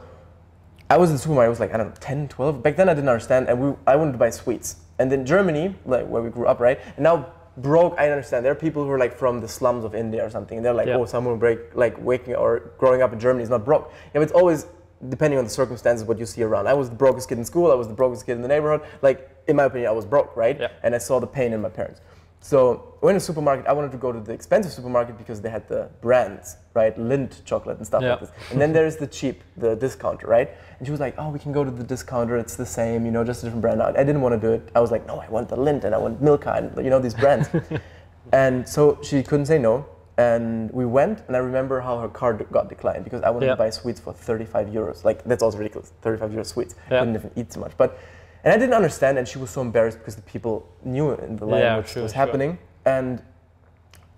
I 0.91 0.97
was 0.99 1.09
in 1.11 1.17
the 1.17 1.23
supermarket. 1.23 1.47
I 1.47 1.51
was 1.51 1.61
like 1.61 1.73
I 1.73 1.77
don't 1.79 1.89
know 1.89 1.95
10, 2.01 2.29
12. 2.29 2.63
Back 2.63 2.77
then 2.77 2.89
I 2.89 2.95
didn't 2.95 3.09
understand, 3.09 3.49
and 3.49 3.61
we 3.61 3.75
I 3.87 3.97
wanted 3.97 4.13
to 4.13 4.19
buy 4.19 4.31
sweets. 4.31 4.77
And 4.99 5.11
then 5.11 5.25
Germany, 5.25 5.75
like 5.87 6.07
where 6.07 6.23
we 6.23 6.31
grew 6.31 6.47
up, 6.47 6.61
right? 6.61 6.79
And 6.97 7.05
now 7.05 7.27
broke. 7.59 7.95
I 7.99 8.11
understand. 8.11 8.45
There 8.45 8.53
are 8.53 8.57
people 8.67 8.83
who 8.85 8.91
are 8.91 8.99
like 8.99 9.17
from 9.17 9.41
the 9.41 9.49
slums 9.49 9.85
of 9.85 9.95
India 9.95 10.25
or 10.27 10.31
something. 10.31 10.59
And 10.59 10.65
they're 10.67 10.75
like, 10.75 10.89
Yeah. 10.89 10.97
oh, 10.97 11.05
someone 11.05 11.39
break 11.39 11.61
like 11.75 11.97
waking 12.05 12.35
or 12.35 12.73
growing 12.79 13.01
up 13.03 13.13
in 13.13 13.21
Germany 13.21 13.45
is 13.45 13.51
not 13.51 13.65
broke. 13.65 13.91
Yeah, 13.93 14.11
but 14.15 14.23
it's 14.23 14.33
always 14.33 14.67
depending 15.09 15.39
on 15.39 15.45
the 15.45 15.51
circumstances 15.51 16.07
what 16.07 16.19
you 16.19 16.27
see 16.27 16.43
around. 16.43 16.67
I 16.67 16.75
was 16.75 16.89
the 16.91 16.97
brokest 16.97 17.29
kid 17.29 17.39
in 17.39 17.45
school. 17.45 17.71
I 17.71 17.75
was 17.75 17.87
the 17.89 17.95
brokest 17.95 18.27
kid 18.27 18.33
in 18.33 18.43
the 18.43 18.49
neighborhood. 18.49 18.83
Like 19.03 19.31
in 19.47 19.55
my 19.57 19.65
opinion, 19.65 19.89
I 19.89 19.93
was 19.93 20.05
broke, 20.07 20.37
right? 20.37 20.59
Yeah. 20.59 20.69
And 20.83 20.95
I 20.95 20.99
saw 20.99 21.21
the 21.21 21.27
pain 21.27 21.53
in 21.53 21.61
my 21.61 21.69
parents. 21.69 22.01
So 22.45 22.93
when 23.01 23.13
in 23.15 23.17
the 23.17 23.25
supermarket, 23.25 23.67
I 23.67 23.73
wanted 23.73 23.91
to 23.93 23.97
go 23.97 24.13
to 24.13 24.21
the 24.21 24.33
expensive 24.35 24.71
supermarket 24.71 25.17
because 25.17 25.41
they 25.41 25.49
had 25.49 25.67
the 25.67 25.89
brands, 26.03 26.59
right? 26.75 26.95
Lindt 26.99 27.43
chocolate 27.47 27.79
and 27.79 27.87
stuff 27.87 28.03
Yeah. 28.03 28.11
like 28.11 28.21
this. 28.21 28.33
And 28.51 28.61
then 28.61 28.71
there's 28.75 28.97
the 28.99 29.07
cheap, 29.07 29.43
the 29.57 29.75
discounter, 29.75 30.27
right? 30.27 30.51
And 30.79 30.87
she 30.87 30.91
was 30.91 31.01
like, 31.01 31.15
oh, 31.17 31.31
we 31.31 31.39
can 31.39 31.53
go 31.53 31.65
to 31.65 31.71
the 31.71 31.83
discounter. 31.83 32.37
It's 32.37 32.55
the 32.55 32.67
same, 32.67 33.07
you 33.07 33.13
know, 33.13 33.25
just 33.25 33.43
a 33.43 33.47
different 33.47 33.63
brand. 33.63 33.81
I 33.81 33.93
didn't 33.93 34.21
want 34.21 34.35
to 34.39 34.47
do 34.47 34.53
it. 34.53 34.69
I 34.75 34.81
was 34.81 34.91
like, 34.91 35.07
no, 35.07 35.21
I 35.21 35.29
want 35.31 35.49
the 35.49 35.57
Lindt 35.57 35.85
and 35.85 35.95
I 35.95 35.99
want 35.99 36.21
Milka 36.21 36.53
and, 36.53 36.85
you 36.85 36.91
know, 36.91 36.99
these 36.99 37.15
brands. 37.15 37.49
and 38.33 38.69
so 38.69 38.99
she 39.03 39.23
couldn't 39.23 39.47
say 39.47 39.57
no. 39.59 39.87
And 40.19 40.71
we 40.71 40.85
went, 40.85 41.23
and 41.27 41.35
I 41.37 41.41
remember 41.41 41.81
how 41.81 41.99
her 41.99 42.09
card 42.09 42.47
got 42.53 42.69
declined 42.69 43.05
because 43.05 43.23
I 43.23 43.31
wanted 43.31 43.47
Yeah. 43.47 43.53
to 43.53 43.57
buy 43.65 43.71
sweets 43.71 44.01
for 44.01 44.13
35 44.13 44.67
euros. 44.69 45.03
Like, 45.03 45.25
that's 45.25 45.43
also 45.43 45.57
ridiculous. 45.57 45.95
35 46.03 46.31
euros 46.33 46.47
sweets. 46.49 46.75
Yeah. 46.91 46.99
Couldn't 46.99 47.15
even 47.17 47.31
eat 47.37 47.55
so 47.55 47.61
much. 47.61 47.73
But, 47.79 47.97
and 48.45 48.53
I 48.53 48.57
didn't 48.59 48.75
understand, 48.75 49.19
and 49.19 49.27
she 49.27 49.39
was 49.39 49.51
so 49.51 49.61
embarrassed 49.63 49.99
because 49.99 50.17
the 50.17 50.23
people 50.23 50.69
knew 50.85 51.13
in 51.13 51.37
the 51.37 51.47
Yeah, 51.47 51.53
language 51.55 51.89
sure, 51.89 52.03
was 52.03 52.13
sure. 52.13 52.17
happening. 52.27 52.59
And 52.85 53.23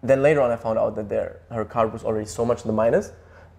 then 0.03 0.23
later 0.23 0.41
on, 0.41 0.51
I 0.51 0.57
found 0.57 0.79
out 0.79 0.95
that 0.97 1.09
their 1.09 1.41
her 1.51 1.65
card 1.65 1.93
was 1.93 2.05
already 2.05 2.27
so 2.27 2.45
much 2.45 2.63
in 2.63 2.67
the 2.67 2.73
minus 2.73 3.13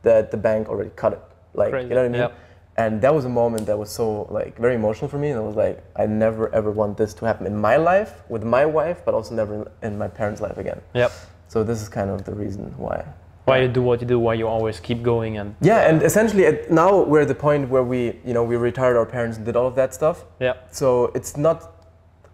that 0.04 0.30
the 0.32 0.38
bank 0.38 0.68
already 0.70 0.92
cut 0.96 1.14
it. 1.14 1.22
Like, 1.54 1.72
Crazy. 1.72 1.90
you 1.90 1.96
know 1.96 2.02
what 2.02 2.06
I 2.06 2.10
mean? 2.10 2.22
Yeah. 2.22 2.32
And 2.78 3.02
that 3.02 3.14
was 3.16 3.26
a 3.26 3.30
moment 3.30 3.66
that 3.66 3.78
was 3.80 3.90
so 3.90 4.28
like 4.30 4.56
very 4.60 4.76
emotional 4.76 5.08
for 5.10 5.18
me. 5.18 5.30
And 5.32 5.40
I 5.40 5.42
was 5.42 5.56
like, 5.56 5.84
I 5.96 6.06
never 6.06 6.54
ever 6.54 6.70
want 6.70 6.96
this 6.98 7.14
to 7.16 7.26
happen 7.26 7.48
in 7.48 7.58
my 7.58 7.78
life 7.78 8.22
with 8.30 8.44
my 8.44 8.66
wife, 8.68 9.02
but 9.04 9.16
also 9.16 9.34
never 9.34 9.54
in, 9.56 9.66
in 9.94 9.98
my 9.98 10.08
parents' 10.08 10.42
life 10.42 10.58
again. 10.58 10.80
Yep. 10.94 11.12
So 11.48 11.64
this 11.64 11.82
is 11.82 11.90
kind 11.90 12.10
of 12.12 12.24
the 12.24 12.36
reason 12.36 12.74
why. 12.78 13.04
Why 13.48 13.60
you 13.62 13.70
do 13.70 13.82
what 13.82 14.02
you 14.02 14.08
do, 14.08 14.20
why 14.20 14.34
you 14.34 14.46
always 14.46 14.80
keep 14.82 15.02
going 15.02 15.38
and 15.38 15.56
Yeah, 15.62 15.88
and 15.90 16.04
essentially 16.04 16.46
at, 16.46 16.70
now 16.70 17.02
we're 17.04 17.22
at 17.22 17.30
the 17.30 17.36
point 17.48 17.70
where 17.70 17.84
we, 17.84 18.20
you 18.26 18.34
know, 18.34 18.44
we 18.44 18.58
retired 18.58 18.98
our 18.98 19.06
parents 19.06 19.38
and 19.38 19.46
did 19.46 19.56
all 19.56 19.68
of 19.68 19.76
that 19.76 19.94
stuff. 19.94 20.26
yeah. 20.42 20.54
So 20.72 21.12
it's 21.16 21.38
not 21.38 21.58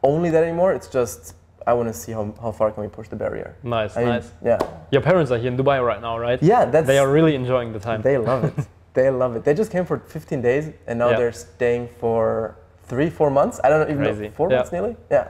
only 0.02 0.32
that 0.32 0.44
anymore. 0.44 0.74
It's 0.74 0.88
just 0.88 1.36
I 1.68 1.74
want 1.74 1.88
to 1.88 1.94
see 1.94 2.12
how, 2.12 2.34
how 2.42 2.52
far 2.52 2.72
can 2.72 2.82
we 2.84 2.90
push 2.90 3.08
the 3.10 3.16
barrier. 3.16 3.56
Nice, 3.64 3.96
I 3.96 4.04
nice. 4.06 4.32
Yeah. 4.44 4.58
Your 4.92 5.02
parents 5.02 5.30
are 5.32 5.38
here 5.38 5.52
in 5.52 5.58
Dubai 5.58 5.78
right 5.86 6.02
now, 6.02 6.18
right? 6.18 6.42
Yeah, 6.42 6.66
that's 6.66 6.88
They 6.88 6.98
are 6.98 7.10
really 7.18 7.36
enjoying 7.36 7.72
the 7.74 7.80
time. 7.80 8.02
They 8.02 8.18
love 8.18 8.44
it. 8.46 8.54
they 8.96 9.10
love 9.12 9.36
it. 9.36 9.44
They 9.46 9.54
just 9.54 9.72
came 9.72 9.86
for 9.86 10.00
15 10.00 10.42
days 10.42 10.72
and 10.88 10.98
now 10.98 11.12
Yeah. 11.12 11.18
they're 11.20 11.32
staying 11.32 11.90
for 12.00 12.56
three, 12.90 13.10
four 13.12 13.30
months. 13.30 13.60
I 13.64 13.70
don't 13.70 13.82
know, 13.82 13.94
even 13.94 14.04
Crazy. 14.04 14.28
know, 14.30 14.32
four 14.40 14.50
Yeah. 14.50 14.56
months 14.58 14.72
nearly. 14.72 14.96
Yeah. 15.12 15.28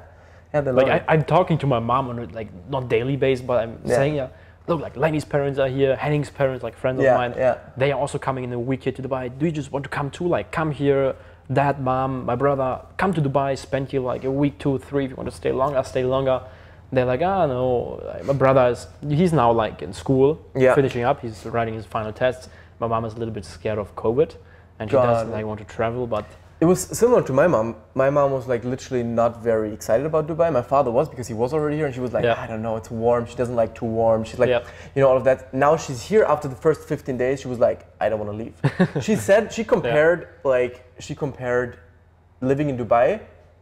Yeah, 0.54 0.62
they 0.62 0.72
love 0.72 0.88
like 0.88 1.02
it. 1.02 1.06
I, 1.10 1.14
I'm 1.14 1.24
talking 1.24 1.58
to 1.58 1.68
my 1.68 1.80
mom 1.80 2.10
on 2.10 2.20
a 2.20 2.26
like 2.40 2.50
not 2.70 2.88
daily 2.88 3.18
basis, 3.18 3.46
but 3.46 3.58
I'm 3.64 3.78
Yeah. 3.86 3.96
saying 3.96 4.16
yeah, 4.16 4.28
look 4.68 4.82
like 4.82 4.96
Lenny's 4.96 5.26
parents 5.26 5.60
are 5.60 5.68
here, 5.68 5.96
Henning's 5.96 6.30
parents, 6.30 6.64
like 6.64 6.76
friends 6.78 7.02
Yeah, 7.02 7.12
of 7.14 7.18
mine. 7.18 7.34
yeah. 7.38 7.58
They 7.78 7.92
are 7.92 8.00
also 8.00 8.18
coming 8.18 8.44
in 8.46 8.54
a 8.54 8.60
week 8.60 8.84
here 8.84 8.94
to 8.94 9.02
Dubai. 9.02 9.38
Do 9.38 9.46
you 9.46 9.52
just 9.52 9.72
want 9.72 9.84
to 9.84 9.90
come 9.90 10.10
too? 10.10 10.28
Like 10.28 10.52
come 10.52 10.72
here, 10.72 11.16
dad, 11.52 11.82
mom, 11.82 12.26
my 12.26 12.36
brother, 12.36 12.82
come 12.98 13.14
to 13.14 13.22
Dubai, 13.22 13.58
spend 13.58 13.90
here 13.92 14.02
like 14.02 14.24
a 14.24 14.32
week, 14.32 14.60
two, 14.60 14.78
three. 14.80 15.06
If 15.06 15.12
you 15.12 15.16
want 15.18 15.30
to 15.30 15.36
stay 15.36 15.52
longer, 15.52 15.84
stay 15.84 16.04
longer. 16.06 16.42
They're 16.92 17.06
like, 17.06 17.22
ah 17.24 17.46
no, 17.48 18.02
like, 18.06 18.26
my 18.26 18.34
brother 18.34 18.68
is 18.70 18.88
he's 19.10 19.34
now 19.34 19.52
like 19.52 19.82
in 19.82 19.94
school, 19.94 20.40
Yeah. 20.56 20.76
finishing 20.76 21.04
up. 21.04 21.22
He's 21.22 21.46
writing 21.46 21.74
his 21.74 21.86
final 21.86 22.14
tests. 22.14 22.50
My 22.80 22.88
mom 22.88 23.04
is 23.06 23.14
a 23.14 23.18
little 23.18 23.34
bit 23.34 23.46
scared 23.46 23.80
of 23.80 23.96
COVID, 23.96 24.36
and 24.80 24.90
she 24.90 24.94
God. 24.94 25.06
doesn't 25.08 25.32
like 25.32 25.46
want 25.46 25.60
to 25.60 25.66
travel, 25.66 26.06
but 26.08 26.26
it 26.64 26.66
was 26.66 26.80
similar 27.02 27.22
to 27.30 27.34
my 27.34 27.46
mom. 27.46 27.76
My 27.94 28.10
mom 28.18 28.32
was 28.32 28.48
like 28.48 28.64
literally 28.74 29.04
not 29.04 29.32
very 29.44 29.74
excited 29.78 30.06
about 30.06 30.28
Dubai. 30.32 30.48
My 30.62 30.62
father 30.74 30.92
was 31.00 31.10
because 31.14 31.28
he 31.28 31.38
was 31.44 31.52
already 31.56 31.76
here, 31.80 31.88
and 31.88 31.94
she 31.98 32.04
was 32.08 32.14
like, 32.18 32.24
Yeah. 32.24 32.44
I 32.44 32.48
don't 32.52 32.64
know, 32.68 32.76
it's 32.82 32.90
warm. 32.90 33.26
She 33.32 33.36
doesn't 33.42 33.58
like 33.64 33.72
too 33.80 33.90
warm. 34.02 34.24
She's 34.24 34.40
like, 34.44 34.54
Yeah. 34.56 34.64
you 34.96 35.02
know, 35.02 35.10
all 35.10 35.18
of 35.22 35.26
that. 35.30 35.40
Now 35.66 35.74
she's 35.84 36.02
here 36.12 36.24
after 36.34 36.48
the 36.54 36.60
first 36.66 36.82
15 36.88 37.18
days. 37.18 37.42
She 37.42 37.50
was 37.54 37.60
like, 37.68 37.80
I 38.00 38.08
don't 38.08 38.20
want 38.24 38.32
to 38.34 38.40
leave. 38.44 38.56
she 39.08 39.18
said 39.18 39.52
she 39.52 39.64
compared 39.76 40.20
like 40.46 40.76
she 41.06 41.14
compared 41.24 41.80
living 42.40 42.70
in 42.70 42.78
Dubai 42.78 43.10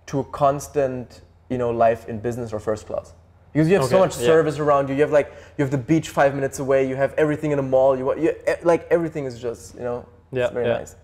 to 0.09 0.19
a 0.19 0.23
constant, 0.43 1.21
you 1.49 1.57
know, 1.57 1.71
life 1.71 2.01
in 2.07 2.19
business 2.19 2.53
or 2.53 2.59
first 2.59 2.85
class. 2.85 3.13
Because 3.51 3.67
you 3.67 3.75
have 3.79 3.85
so 3.85 3.95
Okay, 3.95 4.03
much 4.05 4.15
yeah. 4.19 4.25
service 4.33 4.57
around 4.59 4.89
you. 4.89 4.95
You 4.99 5.01
have 5.07 5.15
like 5.19 5.29
you 5.57 5.61
have 5.65 5.71
the 5.77 5.83
beach 5.91 6.09
five 6.09 6.35
minutes 6.39 6.59
away. 6.59 6.87
You 6.87 6.95
have 7.03 7.11
everything 7.23 7.49
in 7.55 7.57
a 7.65 7.67
mall. 7.75 7.97
You, 7.97 8.05
you 8.25 8.29
e- 8.51 8.61
like 8.71 8.81
everything 8.95 9.23
is 9.29 9.35
just 9.47 9.63
you 9.79 9.85
know 9.87 9.97
Yeah, 10.31 10.43
it's 10.45 10.53
very 10.53 10.67
yeah. 10.67 10.77
nice. 10.81 10.95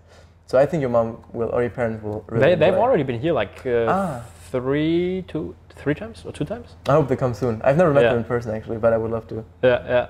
So 0.47 0.57
I 0.57 0.65
think 0.65 0.81
your 0.81 0.89
mom 0.89 1.17
will 1.33 1.49
or 1.49 1.61
your 1.61 1.69
parents 1.69 2.01
will 2.03 2.23
really. 2.27 2.43
They, 2.45 2.55
they've 2.55 2.73
already 2.73 3.03
been 3.03 3.19
here 3.19 3.33
like 3.33 3.65
uh, 3.65 3.85
Ah. 3.89 4.21
three, 4.51 5.23
two, 5.27 5.55
three 5.75 5.93
times 5.93 6.23
or 6.25 6.31
two 6.31 6.45
times. 6.45 6.75
I 6.87 6.93
hope 6.93 7.07
they 7.09 7.17
come 7.17 7.33
soon. 7.33 7.61
I've 7.63 7.77
never 7.77 7.93
met 7.93 8.03
Yeah. 8.03 8.09
them 8.11 8.19
in 8.19 8.23
person 8.23 8.55
actually, 8.55 8.77
but 8.77 8.93
I 8.93 8.97
would 8.97 9.11
love 9.11 9.27
to. 9.27 9.43
Yeah, 9.61 9.83
yeah. 9.87 10.07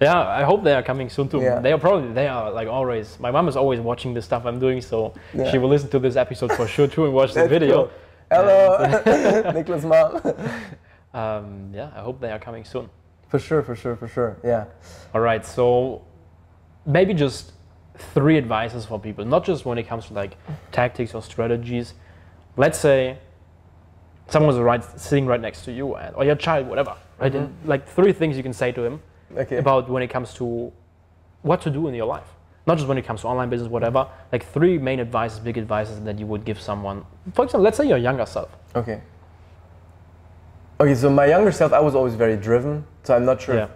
Yeah, 0.00 0.18
I 0.40 0.42
hope 0.42 0.62
they 0.64 0.74
are 0.74 0.82
coming 0.82 1.08
soon 1.08 1.28
too. 1.28 1.40
Yeah. 1.40 1.60
They 1.60 1.72
are 1.72 1.78
probably 1.78 2.12
they 2.12 2.28
are 2.28 2.50
like 2.50 2.68
always. 2.68 3.18
My 3.20 3.30
mom 3.30 3.48
is 3.48 3.56
always 3.56 3.80
watching 3.80 4.12
the 4.12 4.20
stuff 4.20 4.44
I'm 4.44 4.58
doing, 4.58 4.80
so 4.82 5.14
Yeah. 5.32 5.50
she 5.50 5.58
will 5.58 5.70
listen 5.70 5.88
to 5.90 5.98
this 5.98 6.16
episode 6.16 6.52
for 6.52 6.66
sure 6.66 6.86
too 6.88 7.04
and 7.06 7.14
watch 7.14 7.32
the 7.32 7.48
video. 7.48 7.76
cool. 7.76 7.90
Hello, 8.30 8.76
Niklas' 9.56 9.84
mom. 9.84 10.20
Um, 11.14 11.70
yeah, 11.72 11.90
I 11.96 12.00
hope 12.00 12.20
they 12.20 12.30
are 12.30 12.38
coming 12.38 12.64
soon. 12.66 12.90
for 13.28 13.38
sure, 13.38 13.62
for 13.62 13.74
sure, 13.74 13.96
for 13.96 14.06
sure. 14.06 14.36
Yeah. 14.44 14.64
All 15.14 15.22
right, 15.22 15.46
so 15.46 16.02
maybe 16.84 17.14
just 17.14 17.52
three 17.98 18.36
advices 18.38 18.84
for 18.84 18.98
people, 18.98 19.24
not 19.24 19.44
just 19.44 19.64
when 19.64 19.78
it 19.78 19.84
comes 19.84 20.06
to 20.06 20.14
like 20.14 20.36
tactics 20.72 21.14
or 21.14 21.22
strategies. 21.22 21.94
Let's 22.56 22.78
say 22.78 23.18
someone's 24.28 24.58
right 24.58 24.82
sitting 24.98 25.26
right 25.26 25.40
next 25.40 25.64
to 25.64 25.72
you, 25.72 25.94
and, 25.96 26.14
or 26.16 26.24
your 26.24 26.36
child, 26.36 26.66
whatever. 26.68 26.94
Right, 27.18 27.32
mm-hmm. 27.32 27.44
and 27.44 27.54
like 27.64 27.88
three 27.88 28.12
things 28.12 28.36
you 28.36 28.42
can 28.42 28.52
say 28.52 28.72
to 28.72 28.82
him 28.82 29.00
Okay. 29.36 29.56
about 29.56 29.88
when 29.88 30.02
it 30.02 30.08
comes 30.08 30.34
to 30.34 30.72
what 31.42 31.60
to 31.62 31.70
do 31.70 31.88
in 31.88 31.94
your 31.94 32.06
life. 32.06 32.26
Not 32.66 32.78
just 32.78 32.88
when 32.88 32.98
it 32.98 33.06
comes 33.06 33.20
to 33.20 33.28
online 33.28 33.48
business, 33.48 33.70
whatever. 33.70 34.08
Like 34.32 34.44
three 34.44 34.76
main 34.76 34.98
advices, 34.98 35.38
big 35.38 35.56
advices 35.56 36.00
that 36.02 36.18
you 36.18 36.26
would 36.26 36.44
give 36.44 36.60
someone. 36.60 37.04
For 37.32 37.44
example, 37.44 37.62
let's 37.62 37.76
say 37.76 37.86
your 37.86 37.98
younger 37.98 38.26
self. 38.26 38.48
Okay. 38.74 39.00
Okay, 40.80 40.94
so 40.94 41.08
my 41.08 41.26
younger 41.26 41.52
self, 41.52 41.72
I 41.72 41.80
was 41.80 41.94
always 41.94 42.14
very 42.14 42.36
driven. 42.36 42.84
So 43.04 43.14
I'm 43.14 43.24
not 43.24 43.40
sure 43.40 43.54
Yeah. 43.54 43.64
if 43.64 43.70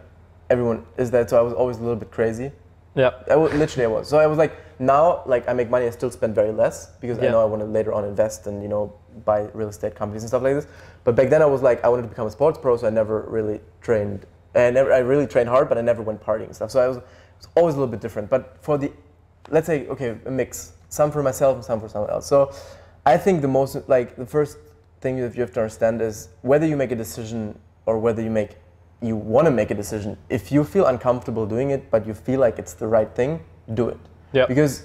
everyone 0.50 0.84
is 0.98 1.10
that. 1.12 1.30
So 1.30 1.38
I 1.38 1.42
was 1.42 1.52
always 1.54 1.78
a 1.78 1.80
little 1.80 1.96
bit 1.96 2.10
crazy. 2.10 2.50
Yeah. 2.94 3.12
I 3.30 3.36
literally 3.36 3.84
I 3.84 3.88
was. 3.88 4.08
So 4.08 4.18
I 4.18 4.26
was 4.26 4.38
like, 4.38 4.56
now 4.80 5.22
like 5.26 5.48
I 5.48 5.52
make 5.52 5.70
money, 5.70 5.86
I 5.86 5.90
still 5.90 6.10
spend 6.10 6.34
very 6.34 6.52
less 6.52 6.88
because 7.00 7.18
I 7.18 7.22
know 7.22 7.40
I 7.40 7.44
want 7.44 7.60
to 7.62 7.66
later 7.66 7.92
on 7.92 8.04
invest 8.04 8.46
and 8.46 8.62
you 8.62 8.68
know 8.68 8.92
buy 9.24 9.48
real 9.54 9.68
estate 9.68 9.94
companies 9.94 10.22
and 10.22 10.28
stuff 10.28 10.42
like 10.42 10.54
this. 10.54 10.66
But 11.04 11.14
back 11.16 11.30
then 11.30 11.42
I 11.42 11.46
was 11.46 11.62
like, 11.62 11.84
I 11.84 11.88
wanted 11.88 12.02
to 12.02 12.08
become 12.08 12.26
a 12.26 12.30
sports 12.30 12.58
pro, 12.58 12.76
so 12.76 12.86
I 12.86 12.90
never 12.90 13.22
really 13.28 13.60
trained. 13.80 14.26
I 14.54 14.70
never, 14.70 14.92
I 14.92 14.98
really 14.98 15.26
trained 15.26 15.48
hard, 15.48 15.68
but 15.68 15.78
I 15.78 15.80
never 15.80 16.02
went 16.02 16.20
partying 16.20 16.46
and 16.46 16.56
stuff. 16.56 16.70
So 16.70 16.80
I 16.80 16.88
was, 16.88 16.96
was 16.96 17.48
always 17.54 17.74
a 17.74 17.78
little 17.78 17.90
bit 17.90 18.00
different. 18.00 18.28
But 18.28 18.56
for 18.60 18.76
the, 18.78 18.92
let's 19.48 19.66
say, 19.66 19.86
okay, 19.86 20.18
a 20.26 20.30
mix, 20.30 20.72
some 20.88 21.10
for 21.10 21.22
myself 21.22 21.56
and 21.56 21.64
some 21.64 21.80
for 21.80 21.88
someone 21.88 22.10
else. 22.10 22.26
So 22.26 22.52
I 23.06 23.16
think 23.16 23.42
the 23.42 23.48
most, 23.48 23.76
like 23.88 24.16
the 24.16 24.26
first 24.26 24.58
thing 25.00 25.20
that 25.20 25.34
you 25.34 25.40
have 25.40 25.52
to 25.52 25.60
understand 25.60 26.02
is 26.02 26.28
whether 26.42 26.66
you 26.66 26.76
make 26.76 26.90
a 26.90 26.96
decision 26.96 27.58
or 27.86 27.98
whether 27.98 28.22
you 28.22 28.30
make 28.30 28.56
you 29.02 29.16
want 29.16 29.46
to 29.46 29.50
make 29.50 29.70
a 29.70 29.74
decision. 29.74 30.16
If 30.28 30.52
you 30.52 30.64
feel 30.64 30.86
uncomfortable 30.86 31.46
doing 31.46 31.70
it 31.70 31.90
but 31.90 32.06
you 32.06 32.14
feel 32.14 32.40
like 32.40 32.58
it's 32.58 32.74
the 32.74 32.86
right 32.86 33.12
thing 33.14 33.40
do 33.74 33.88
it. 33.88 33.98
Yeah. 34.32 34.46
because 34.46 34.84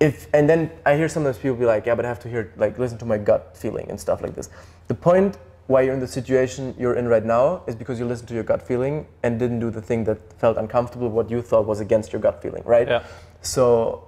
if 0.00 0.28
and 0.34 0.48
then 0.48 0.70
i 0.84 0.94
hear 0.94 1.08
sometimes 1.08 1.38
people 1.38 1.56
be 1.56 1.64
like 1.64 1.86
yeah 1.86 1.94
but 1.94 2.04
i 2.04 2.08
have 2.08 2.20
to 2.20 2.28
hear 2.28 2.52
like 2.56 2.78
listen 2.78 2.98
to 2.98 3.06
my 3.06 3.16
gut 3.16 3.56
feeling 3.56 3.88
and 3.90 3.98
stuff 3.98 4.22
like 4.22 4.34
this. 4.34 4.50
The 4.88 4.94
point 4.94 5.38
why 5.66 5.82
you're 5.82 5.94
in 5.94 6.00
the 6.00 6.08
situation 6.08 6.74
you're 6.78 6.94
in 6.94 7.06
right 7.08 7.24
now 7.24 7.62
is 7.66 7.74
because 7.74 7.98
you 7.98 8.06
listened 8.06 8.28
to 8.28 8.34
your 8.34 8.44
gut 8.44 8.62
feeling 8.62 9.06
and 9.22 9.38
didn't 9.38 9.60
do 9.60 9.70
the 9.70 9.82
thing 9.82 10.04
that 10.04 10.18
felt 10.40 10.56
uncomfortable 10.56 11.08
what 11.08 11.30
you 11.30 11.42
thought 11.42 11.66
was 11.66 11.80
against 11.80 12.12
your 12.12 12.20
gut 12.20 12.42
feeling 12.42 12.62
right? 12.64 12.88
Yeah. 12.88 13.02
so 13.42 14.04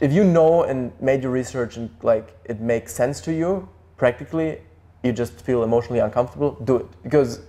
if 0.00 0.12
you 0.12 0.24
know 0.24 0.64
and 0.64 0.92
made 1.00 1.22
your 1.22 1.32
research 1.32 1.76
and 1.76 1.90
like 2.02 2.36
it 2.44 2.60
makes 2.60 2.94
sense 2.94 3.20
to 3.20 3.32
you 3.32 3.68
practically 3.96 4.60
you 5.02 5.12
just 5.12 5.40
feel 5.40 5.62
emotionally 5.62 6.00
uncomfortable 6.00 6.52
do 6.64 6.76
it. 6.76 6.86
Because 7.02 7.40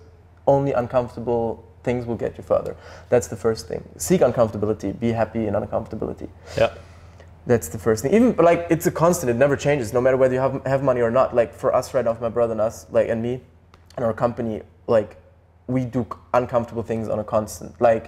only 0.53 0.73
uncomfortable 0.73 1.63
things 1.83 2.05
will 2.05 2.19
get 2.25 2.37
you 2.37 2.43
further 2.43 2.75
that's 3.09 3.27
the 3.33 3.39
first 3.45 3.67
thing 3.69 3.81
seek 4.07 4.21
uncomfortability 4.29 4.89
be 4.99 5.11
happy 5.21 5.43
in 5.47 5.53
uncomfortability 5.53 6.27
Yeah. 6.57 6.71
that's 7.51 7.69
the 7.75 7.77
first 7.87 8.03
thing 8.03 8.13
even 8.13 8.35
like 8.49 8.61
it's 8.69 8.87
a 8.87 8.91
constant 9.03 9.29
it 9.33 9.37
never 9.45 9.55
changes 9.67 9.93
no 9.93 10.01
matter 10.01 10.17
whether 10.17 10.33
you 10.33 10.41
have, 10.47 10.55
have 10.65 10.83
money 10.83 11.01
or 11.07 11.11
not 11.19 11.35
like 11.41 11.53
for 11.53 11.69
us 11.79 11.93
right 11.93 12.03
now 12.05 12.17
my 12.19 12.33
brother 12.37 12.51
and 12.57 12.61
us 12.69 12.85
like 12.97 13.07
and 13.09 13.21
me 13.27 13.33
and 13.95 14.05
our 14.05 14.13
company 14.25 14.61
like 14.87 15.11
we 15.67 15.85
do 15.97 16.05
uncomfortable 16.33 16.83
things 16.91 17.07
on 17.07 17.19
a 17.19 17.23
constant 17.35 17.71
like 17.89 18.05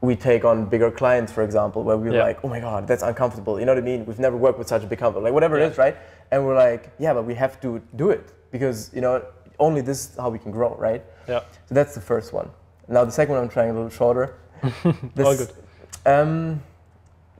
we 0.00 0.14
take 0.14 0.44
on 0.44 0.64
bigger 0.74 0.92
clients, 0.92 1.32
for 1.32 1.42
example, 1.42 1.82
where 1.82 1.96
we're 1.96 2.12
Yeah. 2.14 2.22
like, 2.28 2.38
oh 2.44 2.48
my 2.48 2.60
God, 2.60 2.86
that's 2.86 3.02
uncomfortable. 3.02 3.58
You 3.58 3.66
know 3.66 3.74
what 3.74 3.82
I 3.82 3.86
mean? 3.92 4.06
We've 4.06 4.20
never 4.20 4.36
worked 4.36 4.56
with 4.60 4.68
such 4.68 4.84
a 4.84 4.86
big 4.86 5.00
company, 5.00 5.24
like 5.24 5.32
whatever 5.32 5.58
Yeah. 5.58 5.66
it 5.66 5.72
is, 5.72 5.76
right? 5.78 5.96
And 6.30 6.46
we're 6.46 6.54
like, 6.54 6.82
yeah, 7.00 7.12
but 7.16 7.24
we 7.30 7.34
have 7.34 7.54
to 7.64 7.82
do 7.96 8.10
it 8.10 8.26
because, 8.52 8.92
you 8.94 9.00
know, 9.00 9.14
only 9.58 9.80
this 9.80 9.98
is 10.10 10.16
how 10.16 10.28
we 10.30 10.38
can 10.38 10.52
grow, 10.52 10.76
right? 10.88 11.02
Yeah. 11.28 11.40
So 11.68 11.74
that's 11.74 11.94
the 11.94 12.00
first 12.00 12.32
one. 12.32 12.50
Now, 12.88 13.04
the 13.04 13.12
second 13.12 13.34
one, 13.34 13.42
I'm 13.44 13.48
trying 13.50 13.70
a 13.70 13.74
little 13.74 13.90
shorter. 13.90 14.34
This- 15.14 15.26
All 15.26 15.36
good. 15.36 15.52
Um, 16.06 16.62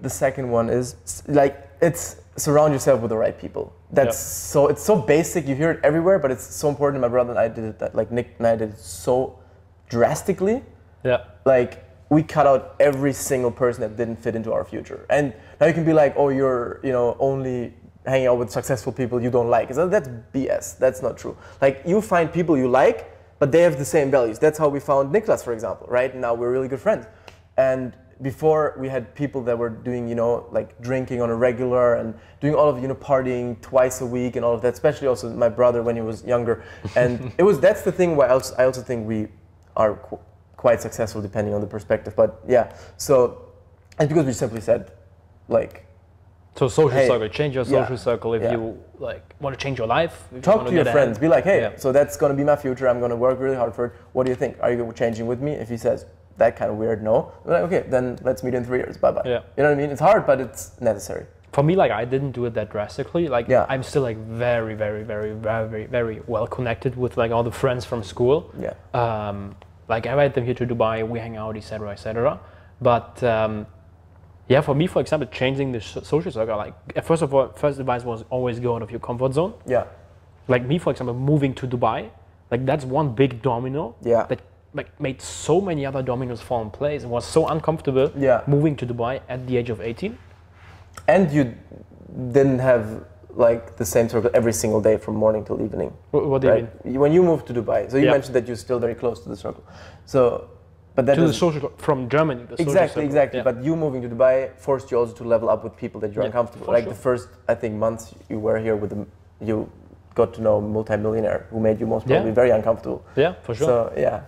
the 0.00 0.10
second 0.10 0.50
one 0.50 0.68
is 0.68 1.22
like, 1.26 1.68
it's 1.80 2.16
surround 2.36 2.72
yourself 2.72 3.00
with 3.00 3.08
the 3.10 3.16
right 3.16 3.36
people. 3.38 3.72
That's 3.90 4.18
so, 4.18 4.68
it's 4.68 4.82
so 4.82 4.94
basic. 5.00 5.46
You 5.48 5.54
hear 5.54 5.70
it 5.72 5.80
everywhere, 5.82 6.18
but 6.18 6.30
it's 6.30 6.44
so 6.54 6.68
important. 6.68 7.00
My 7.00 7.08
brother 7.08 7.30
and 7.30 7.38
I 7.38 7.48
did 7.48 7.64
it, 7.64 7.78
that, 7.78 7.94
like 7.94 8.12
Nick 8.12 8.34
and 8.38 8.46
I 8.46 8.54
did 8.56 8.70
it 8.70 8.78
so 8.78 9.38
drastically 9.88 10.62
Yeah. 11.02 11.24
like 11.46 11.84
we 12.10 12.22
cut 12.22 12.46
out 12.46 12.76
every 12.80 13.12
single 13.12 13.50
person 13.50 13.80
that 13.80 13.96
didn't 13.96 14.16
fit 14.16 14.34
into 14.36 14.52
our 14.52 14.64
future 14.64 15.06
and 15.08 15.32
now 15.60 15.66
you 15.66 15.72
can 15.72 15.84
be 15.84 15.94
like 15.94 16.12
oh 16.16 16.28
you're 16.28 16.78
you 16.82 16.92
know 16.92 17.16
only 17.18 17.72
hanging 18.04 18.26
out 18.26 18.36
with 18.38 18.50
successful 18.50 18.92
people 18.92 19.18
you 19.22 19.30
don't 19.30 19.48
like 19.48 19.72
So 19.72 19.88
that's 19.88 20.08
bs 20.34 20.78
that's 20.78 21.00
not 21.02 21.16
true 21.16 21.36
like 21.62 21.82
you 21.86 22.02
find 22.02 22.30
people 22.30 22.56
you 22.58 22.68
like 22.68 23.10
but 23.38 23.52
they 23.52 23.62
have 23.62 23.78
the 23.78 23.84
same 23.84 24.10
values. 24.10 24.38
That's 24.38 24.58
how 24.58 24.68
we 24.68 24.80
found 24.80 25.14
niklas 25.14 25.44
for 25.44 25.52
example 25.52 25.86
right? 25.88 26.14
Now 26.14 26.34
we're 26.34 26.52
really 26.52 26.68
good 26.68 26.80
friends. 26.80 27.06
And 27.56 27.92
before 28.22 28.74
we 28.78 28.88
had 28.88 29.14
people 29.14 29.42
that 29.44 29.56
were 29.56 29.68
doing 29.68 30.08
you 30.08 30.14
know 30.14 30.46
like 30.50 30.80
drinking 30.80 31.22
on 31.22 31.30
a 31.30 31.34
regular 31.34 31.94
and 31.94 32.14
doing 32.40 32.54
all 32.54 32.68
of 32.68 32.82
you 32.82 32.88
know 32.88 32.94
partying 32.94 33.60
twice 33.60 34.00
a 34.00 34.06
week 34.06 34.34
and 34.34 34.44
all 34.44 34.54
of 34.54 34.60
that 34.62 34.74
especially 34.74 35.06
also 35.06 35.32
my 35.34 35.48
brother 35.48 35.82
when 35.82 35.94
he 35.94 36.02
was 36.02 36.24
younger. 36.24 36.64
And 36.96 37.32
it 37.38 37.42
was 37.42 37.60
that's 37.60 37.82
the 37.82 37.92
thing 37.92 38.16
why 38.16 38.26
I 38.26 38.30
also, 38.30 38.54
I 38.56 38.64
also 38.64 38.82
think 38.82 39.06
we 39.06 39.28
are 39.76 39.94
qu- 39.94 40.18
quite 40.56 40.80
successful 40.80 41.22
depending 41.22 41.54
on 41.54 41.60
the 41.60 41.66
perspective 41.66 42.14
but 42.16 42.40
yeah. 42.48 42.72
So 42.96 43.44
it's 43.98 44.08
because 44.08 44.26
we 44.26 44.32
simply 44.32 44.60
said 44.60 44.92
like 45.48 45.87
So 46.58 46.66
social 46.68 46.90
Hey, 46.98 47.06
circle, 47.06 47.28
change 47.28 47.54
your 47.54 47.64
yeah, 47.64 47.70
social 47.82 47.96
circle 47.96 48.34
if 48.34 48.42
yeah. 48.42 48.52
you 48.52 48.62
like 48.98 49.24
want 49.40 49.56
to 49.56 49.62
change 49.64 49.78
your 49.78 49.86
life. 49.86 50.14
if 50.30 50.36
you 50.36 50.40
talk 50.42 50.56
wanna 50.56 50.72
your 50.72 50.84
friends 50.96 51.12
ahead. 51.16 51.20
be 51.20 51.28
like 51.36 51.44
hey 51.44 51.60
Yeah. 51.60 51.76
so 51.76 51.92
that's 51.92 52.16
going 52.20 52.32
to 52.34 52.36
be 52.36 52.44
my 52.52 52.56
future 52.56 52.86
i'm 52.90 52.98
going 53.04 53.10
to 53.16 53.20
work 53.26 53.38
really 53.38 53.54
hard 53.62 53.72
for 53.76 53.84
it 53.86 53.92
what 54.14 54.24
do 54.24 54.30
you 54.32 54.38
think 54.42 54.56
are 54.60 54.72
you 54.72 54.92
changing 55.02 55.26
with 55.32 55.40
me 55.46 55.52
if 55.64 55.68
he 55.74 55.76
says 55.86 55.98
that 56.42 56.52
kind 56.58 56.70
of 56.72 56.76
weird 56.82 57.00
no 57.10 57.16
we're 57.44 57.52
like 57.56 57.62
okay 57.68 57.82
then 57.94 58.18
let's 58.28 58.42
meet 58.42 58.54
in 58.58 58.64
three 58.68 58.78
years 58.82 58.96
bye 59.04 59.12
bye 59.16 59.22
Yeah. 59.24 59.40
you 59.56 59.62
know 59.62 59.68
what 59.70 59.78
i 59.78 59.80
mean 59.82 59.90
it's 59.94 60.00
hard 60.10 60.22
but 60.30 60.36
it's 60.46 60.62
necessary 60.90 61.26
For 61.56 61.62
me, 61.68 61.74
like 61.82 61.92
I 62.02 62.04
didn't 62.14 62.32
do 62.38 62.42
it 62.48 62.52
that 62.58 62.68
drastically. 62.74 63.24
Like 63.36 63.46
Yeah. 63.54 63.64
I'm 63.72 63.82
still 63.90 64.04
like 64.08 64.18
very, 64.48 64.74
very, 64.84 65.02
very, 65.12 65.32
very, 65.48 65.84
very 65.98 66.16
well 66.34 66.46
connected 66.56 66.92
with 67.02 67.12
like 67.22 67.30
all 67.34 67.44
the 67.50 67.56
friends 67.62 67.82
from 67.90 68.00
school. 68.12 68.36
yeah 68.66 68.74
um, 69.02 69.38
like 69.92 70.02
I 70.08 70.10
invite 70.16 70.32
them 70.36 70.44
here 70.48 70.56
to 70.62 70.66
Dubai, 70.72 70.94
we 71.14 71.18
hang 71.26 71.36
out, 71.44 71.54
etc., 71.60 71.72
etc. 71.96 72.38
But 72.90 73.10
um, 73.34 73.54
yeah, 74.48 74.60
for 74.62 74.74
me, 74.74 74.86
for 74.86 75.00
example, 75.00 75.28
changing 75.30 75.72
the 75.72 75.80
social 75.80 76.32
circle, 76.32 76.56
like 76.56 76.74
first 77.04 77.22
of 77.22 77.34
all, 77.34 77.48
first 77.56 77.78
advice 77.78 78.02
was 78.04 78.24
always 78.30 78.58
go 78.60 78.74
out 78.76 78.82
of 78.82 78.90
your 78.90 79.00
comfort 79.00 79.34
zone. 79.34 79.52
yeah 79.66 79.84
Like 80.48 80.64
me, 80.66 80.78
for 80.78 80.90
example, 80.90 81.14
moving 81.14 81.52
to 81.60 81.66
Dubai, 81.66 82.10
like 82.50 82.64
that's 82.64 82.84
one 82.84 83.08
big 83.14 83.42
domino 83.42 83.94
Yeah. 84.02 84.24
that 84.30 84.40
like 84.74 84.88
made 85.00 85.20
so 85.20 85.60
many 85.60 85.84
other 85.86 86.02
dominoes 86.02 86.40
fall 86.40 86.62
in 86.62 86.70
place 86.70 87.02
and 87.02 87.10
was 87.10 87.26
so 87.26 87.46
uncomfortable 87.48 88.10
Yeah. 88.16 88.42
moving 88.46 88.74
to 88.76 88.86
Dubai 88.86 89.20
at 89.28 89.46
the 89.46 89.56
age 89.58 89.70
of 89.70 89.80
18. 89.80 90.16
and 91.14 91.30
you 91.36 91.42
didn't 92.36 92.58
have 92.58 92.84
like 93.46 93.76
the 93.76 93.84
same 93.84 94.08
circle 94.08 94.30
every 94.34 94.52
single 94.52 94.80
day 94.80 94.96
from 95.04 95.14
morning 95.24 95.44
till 95.44 95.60
evening 95.66 95.90
What, 96.10 96.26
what 96.30 96.40
do 96.42 96.48
you 96.48 96.52
right 96.54 96.84
mean? 96.84 96.98
when 97.02 97.12
you 97.12 97.22
moved 97.22 97.46
to 97.48 97.54
dubai 97.58 97.80
so 97.90 97.96
you 97.96 98.04
Yeah. 98.06 98.16
mentioned 98.16 98.34
that 98.38 98.46
you're 98.48 98.62
still 98.66 98.80
very 98.86 98.94
close 99.02 99.20
to 99.24 99.28
the 99.28 99.36
circle 99.36 99.62
so 100.14 100.20
but 100.98 101.06
that 101.06 101.14
To 101.14 101.28
the 101.28 101.32
social 101.32 101.70
from 101.86 102.08
Germany. 102.08 102.42
The 102.50 102.60
Exactly, 102.60 103.04
exactly. 103.04 103.38
Yeah. 103.38 103.44
But 103.44 103.62
you 103.62 103.76
moving 103.76 104.02
to 104.02 104.08
Dubai 104.08 104.34
forced 104.66 104.90
you 104.90 104.96
also 104.98 105.14
to 105.20 105.24
level 105.34 105.48
up 105.48 105.62
with 105.62 105.74
people 105.76 106.00
that 106.00 106.10
you're 106.12 106.24
Yeah, 106.24 106.32
uncomfortable. 106.32 106.66
for 106.66 106.72
Like 106.72 106.86
sure. 106.86 106.92
the 106.94 106.98
first, 107.06 107.28
I 107.52 107.54
think, 107.54 107.72
months 107.76 108.04
you 108.28 108.40
were 108.46 108.58
here 108.66 108.74
with, 108.74 108.90
the, 108.90 109.06
you 109.48 109.70
got 110.16 110.34
to 110.34 110.40
know 110.42 110.56
a 110.56 110.60
multimillionaire 110.60 111.40
who 111.50 111.60
made 111.60 111.78
you 111.78 111.86
most 111.86 112.04
Yeah. 112.08 112.16
probably 112.16 112.32
very 112.42 112.50
uncomfortable. 112.58 113.00
yeah, 113.14 113.34
for 113.44 113.54
sure. 113.54 113.68
So 113.68 113.92
yeah, 113.96 114.22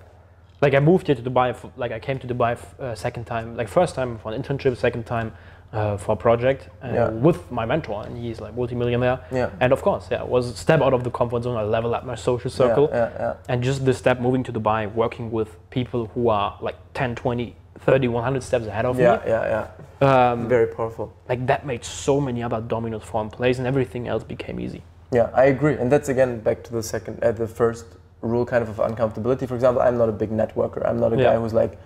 like 0.64 0.74
I 0.74 0.80
moved 0.90 1.04
here 1.08 1.16
to 1.20 1.24
Dubai. 1.30 1.48
f- 1.50 1.66
Like 1.82 1.90
I 1.98 1.98
came 2.06 2.18
to 2.24 2.28
Dubai 2.32 2.52
uh, 2.56 2.94
second 2.94 3.24
time, 3.34 3.46
like 3.60 3.68
first 3.80 3.92
time 3.98 4.10
for 4.22 4.28
an 4.32 4.40
internship, 4.40 4.76
second 4.76 5.04
time 5.14 5.28
uh, 5.72 5.96
for 5.96 6.12
a 6.12 6.16
project 6.16 6.68
uh, 6.82 6.88
Yeah. 6.92 7.08
with 7.10 7.50
my 7.50 7.64
mentor, 7.64 8.02
and 8.06 8.16
he's 8.18 8.40
like 8.40 8.54
multimillionaire. 8.56 9.20
Yeah. 9.30 9.50
And 9.60 9.72
of 9.72 9.82
course, 9.82 10.08
yeah, 10.10 10.22
was 10.22 10.48
a 10.50 10.56
step 10.56 10.80
out 10.80 10.92
of 10.92 11.04
the 11.04 11.10
comfort 11.10 11.42
zone. 11.44 11.56
I 11.56 11.62
level 11.62 11.94
up 11.94 12.04
my 12.04 12.14
social 12.16 12.50
circle. 12.50 12.88
Yeah, 12.90 12.96
yeah, 12.96 13.18
yeah. 13.20 13.34
And 13.48 13.62
just 13.62 13.84
the 13.84 13.94
step 13.94 14.20
moving 14.20 14.42
to 14.44 14.52
Dubai, 14.52 14.92
working 14.92 15.30
with 15.30 15.56
people 15.70 16.06
who 16.14 16.28
are 16.28 16.58
like 16.60 16.76
10, 16.94 17.14
20, 17.14 17.54
30, 17.80 18.08
100 18.08 18.42
steps 18.42 18.66
ahead 18.66 18.84
of 18.84 18.98
Yeah, 18.98 19.16
me, 19.16 19.22
yeah, 19.26 19.66
yeah. 20.02 20.32
um, 20.32 20.48
Very 20.48 20.66
powerful. 20.66 21.12
like 21.28 21.46
that 21.46 21.64
made 21.64 21.84
so 21.84 22.20
many 22.20 22.42
other 22.42 22.60
dominoes 22.60 23.02
fall 23.04 23.22
in 23.22 23.30
place 23.30 23.58
and 23.58 23.66
everything 23.66 24.08
else 24.08 24.24
became 24.24 24.58
easy. 24.60 24.82
Yeah, 25.12 25.30
I 25.34 25.44
agree, 25.46 25.74
and 25.74 25.90
that's 25.90 26.08
again 26.08 26.40
back 26.40 26.62
to 26.64 26.72
the 26.72 26.82
second, 26.82 27.22
uh, 27.24 27.32
the 27.32 27.46
first 27.48 27.86
rule, 28.22 28.44
kind 28.44 28.62
of 28.62 28.68
of 28.68 28.76
uncomfortability. 28.90 29.46
For 29.48 29.54
example, 29.54 29.82
I'm 29.82 29.96
not 29.96 30.08
a 30.08 30.12
big 30.12 30.30
networker. 30.30 30.86
I'm 30.88 31.00
not 31.00 31.12
a 31.12 31.16
Yeah. 31.16 31.24
guy 31.32 31.36
who's 31.40 31.54
like, 31.54 31.78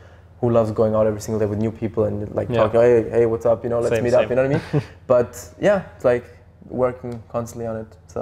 who 0.44 0.50
loves 0.50 0.70
going 0.80 0.94
out 0.94 1.06
every 1.06 1.20
single 1.26 1.38
day 1.42 1.46
with 1.46 1.58
new 1.66 1.72
people 1.82 2.04
and 2.04 2.16
like 2.38 2.48
Yeah. 2.50 2.56
talking, 2.62 2.80
hey, 2.80 3.10
hey, 3.16 3.24
what's 3.26 3.46
up? 3.46 3.58
You 3.64 3.70
know, 3.70 3.80
let's 3.80 3.94
Same, 3.96 4.04
meet 4.04 4.10
same. 4.12 4.24
up. 4.24 4.30
You 4.30 4.36
know 4.36 4.46
what 4.48 4.56
I 4.56 4.72
mean? 4.74 4.82
but 5.14 5.30
yeah, 5.68 5.78
it's 5.96 6.04
like 6.12 6.24
working 6.82 7.12
constantly 7.34 7.66
on 7.72 7.76
it. 7.82 7.90
So 8.14 8.20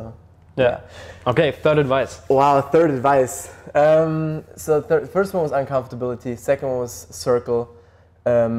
Yeah. 0.56 0.80
Okay, 1.26 1.48
third 1.64 1.78
advice. 1.78 2.12
Wow, 2.28 2.60
third 2.74 2.90
advice. 2.98 3.34
Um, 3.74 4.44
so 4.64 4.72
third, 4.88 5.02
first 5.16 5.34
one 5.34 5.42
was 5.48 5.52
uncomfortability. 5.62 6.32
Second 6.38 6.68
one 6.72 6.78
was 6.86 6.94
circle. 7.10 7.62
Um, 8.26 8.56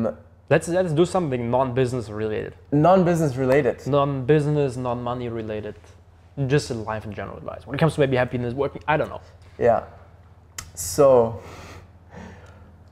Let's 0.49 0.67
let's 0.67 0.93
do 1.01 1.05
something 1.05 1.41
non-business 1.57 2.05
related, 2.21 2.51
non-business 2.71 3.33
related. 3.43 3.77
non-business, 3.87 4.71
non-money 4.87 5.29
related, 5.41 5.75
just 6.53 6.69
in 6.73 6.83
life 6.91 7.03
in 7.07 7.13
general 7.19 7.37
advice. 7.37 7.61
When 7.65 7.73
it 7.75 7.79
comes 7.83 7.93
to 7.95 7.99
maybe 8.01 8.17
happiness, 8.17 8.53
working, 8.53 8.81
I 8.93 8.95
don't 8.97 9.09
know. 9.13 9.21
Yeah. 9.57 9.79
So 10.75 11.41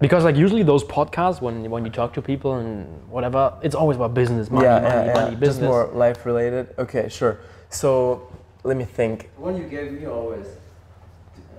Because 0.01 0.23
like 0.23 0.35
usually 0.35 0.63
those 0.63 0.83
podcasts, 0.83 1.41
when 1.41 1.69
when 1.69 1.85
you 1.85 1.91
talk 1.91 2.11
to 2.13 2.21
people 2.21 2.55
and 2.55 2.87
whatever, 3.07 3.53
it's 3.61 3.75
always 3.75 3.97
about 3.97 4.13
business, 4.15 4.49
money, 4.49 4.65
yeah, 4.65 4.79
money, 4.79 4.95
yeah, 4.95 5.05
yeah. 5.05 5.13
money, 5.13 5.35
just 5.45 5.61
more 5.61 5.85
life 5.93 6.25
related. 6.25 6.73
Okay, 6.79 7.07
sure. 7.07 7.37
So 7.69 8.27
let 8.63 8.77
me 8.77 8.83
think. 8.83 9.29
One 9.37 9.55
you 9.55 9.67
gave 9.69 9.91
me 9.91 10.07
always. 10.07 10.47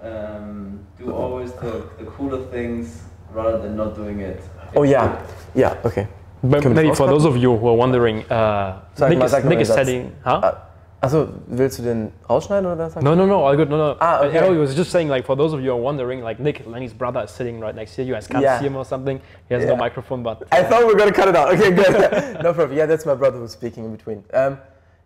Um, 0.02 0.84
do 0.98 1.12
always 1.12 1.52
the, 1.52 1.88
the 1.98 2.04
cooler 2.04 2.44
things 2.46 3.02
rather 3.30 3.58
than 3.58 3.76
not 3.76 3.94
doing 3.94 4.18
it. 4.20 4.42
Oh 4.74 4.82
yeah, 4.82 5.24
yeah. 5.54 5.78
Okay. 5.84 6.08
But 6.42 6.64
maybe 6.68 6.92
for 6.92 7.06
those 7.06 7.24
of 7.24 7.36
you 7.36 7.56
who 7.56 7.68
are 7.68 7.76
wondering, 7.76 8.24
uh, 8.24 8.80
Sag 8.96 9.16
Nick, 9.16 9.22
is, 9.22 9.44
Nick 9.44 9.60
is 9.60 9.68
setting, 9.68 10.16
huh? 10.24 10.40
Ah, 10.42 10.58
Also, 11.02 11.28
willst 11.48 11.80
du 11.80 11.82
den 11.82 12.12
rausschneiden 12.28 12.64
oder 12.64 12.86
was? 12.86 12.94
No, 13.02 13.16
no, 13.16 13.26
no, 13.26 13.44
all 13.44 13.56
good. 13.56 13.68
No, 13.68 13.76
no. 13.76 13.96
Ah, 13.98 14.20
okay. 14.24 14.38
I 14.38 14.50
was 14.56 14.72
just 14.76 14.92
saying, 14.92 15.08
like, 15.08 15.26
for 15.26 15.34
those 15.36 15.52
of 15.52 15.60
you 15.60 15.70
who 15.70 15.76
are 15.76 15.80
wondering, 15.82 16.22
like, 16.22 16.38
Nick, 16.38 16.64
Lenny's 16.64 16.92
brother 16.94 17.24
is 17.24 17.30
sitting 17.32 17.58
right 17.58 17.74
next 17.74 17.96
to 17.96 18.02
you. 18.02 18.08
You 18.08 18.14
guys 18.14 18.28
can't 18.28 18.44
Yeah. 18.44 18.60
see 18.60 18.66
him 18.66 18.76
or 18.76 18.84
something. 18.84 19.20
He 19.48 19.54
has 19.54 19.64
Yeah. 19.64 19.70
no 19.70 19.76
microphone, 19.76 20.22
but 20.22 20.44
I 20.52 20.62
thought 20.62 20.86
we 20.86 20.92
were 20.92 20.98
gonna 20.98 21.10
cut 21.12 21.26
it 21.26 21.34
out. 21.34 21.52
Okay, 21.54 21.72
good. 21.72 22.40
no 22.44 22.52
problem. 22.54 22.78
Yeah, 22.78 22.86
that's 22.86 23.04
my 23.04 23.16
brother 23.16 23.38
who's 23.38 23.50
speaking 23.50 23.84
in 23.84 23.90
between. 23.96 24.22
Um, 24.32 24.58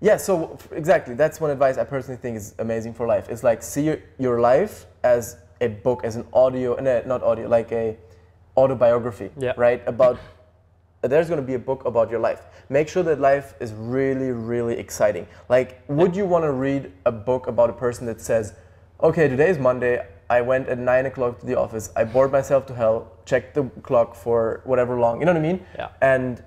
yeah, 0.03 0.19
so 0.19 0.59
exactly, 0.73 1.15
that's 1.15 1.41
one 1.41 1.51
advice 1.51 1.79
I 1.79 1.85
personally 1.85 2.21
think 2.21 2.37
is 2.37 2.55
amazing 2.59 2.93
for 2.93 3.07
life. 3.07 3.31
It's 3.31 3.43
like 3.43 3.63
see 3.63 3.85
your, 3.85 3.97
your 4.19 4.39
life 4.39 4.85
as 5.03 5.39
a 5.63 5.69
book, 5.69 6.05
as 6.05 6.17
an 6.17 6.27
audio, 6.35 6.77
no, 6.79 7.01
not 7.07 7.23
audio, 7.23 7.49
like 7.49 7.73
a 7.73 7.97
autobiography, 8.55 9.31
Yeah. 9.39 9.55
right? 9.57 9.83
About 9.87 10.19
there's 11.03 11.29
going 11.29 11.41
to 11.41 11.47
be 11.47 11.55
a 11.55 11.59
book 11.59 11.85
about 11.85 12.11
your 12.11 12.21
life. 12.21 12.43
Make 12.69 12.89
sure 12.89 13.03
that 13.05 13.21
life 13.21 13.55
is 13.61 13.73
really, 13.73 14.31
really 14.31 14.77
exciting. 14.79 15.27
Like, 15.49 15.83
would 15.89 16.17
you 16.17 16.27
want 16.27 16.45
to 16.45 16.53
read 16.53 16.93
a 17.05 17.13
book 17.13 17.47
about 17.47 17.71
a 17.71 17.75
person 17.75 18.07
that 18.07 18.21
says, 18.21 18.55
okay, 19.03 19.29
today 19.29 19.51
is 19.51 19.59
Monday. 19.59 20.05
I 20.29 20.41
went 20.41 20.69
at 20.69 20.79
nine 20.79 21.07
o'clock 21.07 21.39
to 21.41 21.47
the 21.47 21.57
office. 21.57 21.91
I 21.95 22.05
bored 22.05 22.33
myself 22.33 22.67
to 22.67 22.75
hell. 22.75 23.13
Checked 23.25 23.55
the 23.55 23.65
clock 23.83 24.17
for 24.17 24.63
whatever 24.65 24.99
long. 24.99 25.21
You 25.21 25.27
know 25.27 25.33
what 25.33 25.39
I 25.39 25.43
mean? 25.43 25.65
Yeah. 25.77 25.89
And 26.01 26.43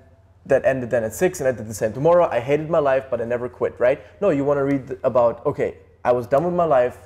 that 0.46 0.64
ended 0.64 0.90
then 0.90 1.04
at 1.04 1.14
six, 1.14 1.40
and 1.40 1.48
I 1.48 1.52
did 1.52 1.66
the 1.66 1.74
same 1.74 1.92
tomorrow. 1.92 2.28
I 2.30 2.40
hated 2.40 2.68
my 2.68 2.78
life, 2.78 3.06
but 3.10 3.20
I 3.20 3.24
never 3.24 3.48
quit. 3.48 3.78
Right? 3.78 4.02
No, 4.20 4.30
you 4.30 4.44
want 4.44 4.58
to 4.58 4.64
read 4.64 4.98
about 5.04 5.44
okay, 5.46 5.78
I 6.04 6.12
was 6.12 6.26
done 6.26 6.44
with 6.44 6.54
my 6.54 6.64
life. 6.64 6.98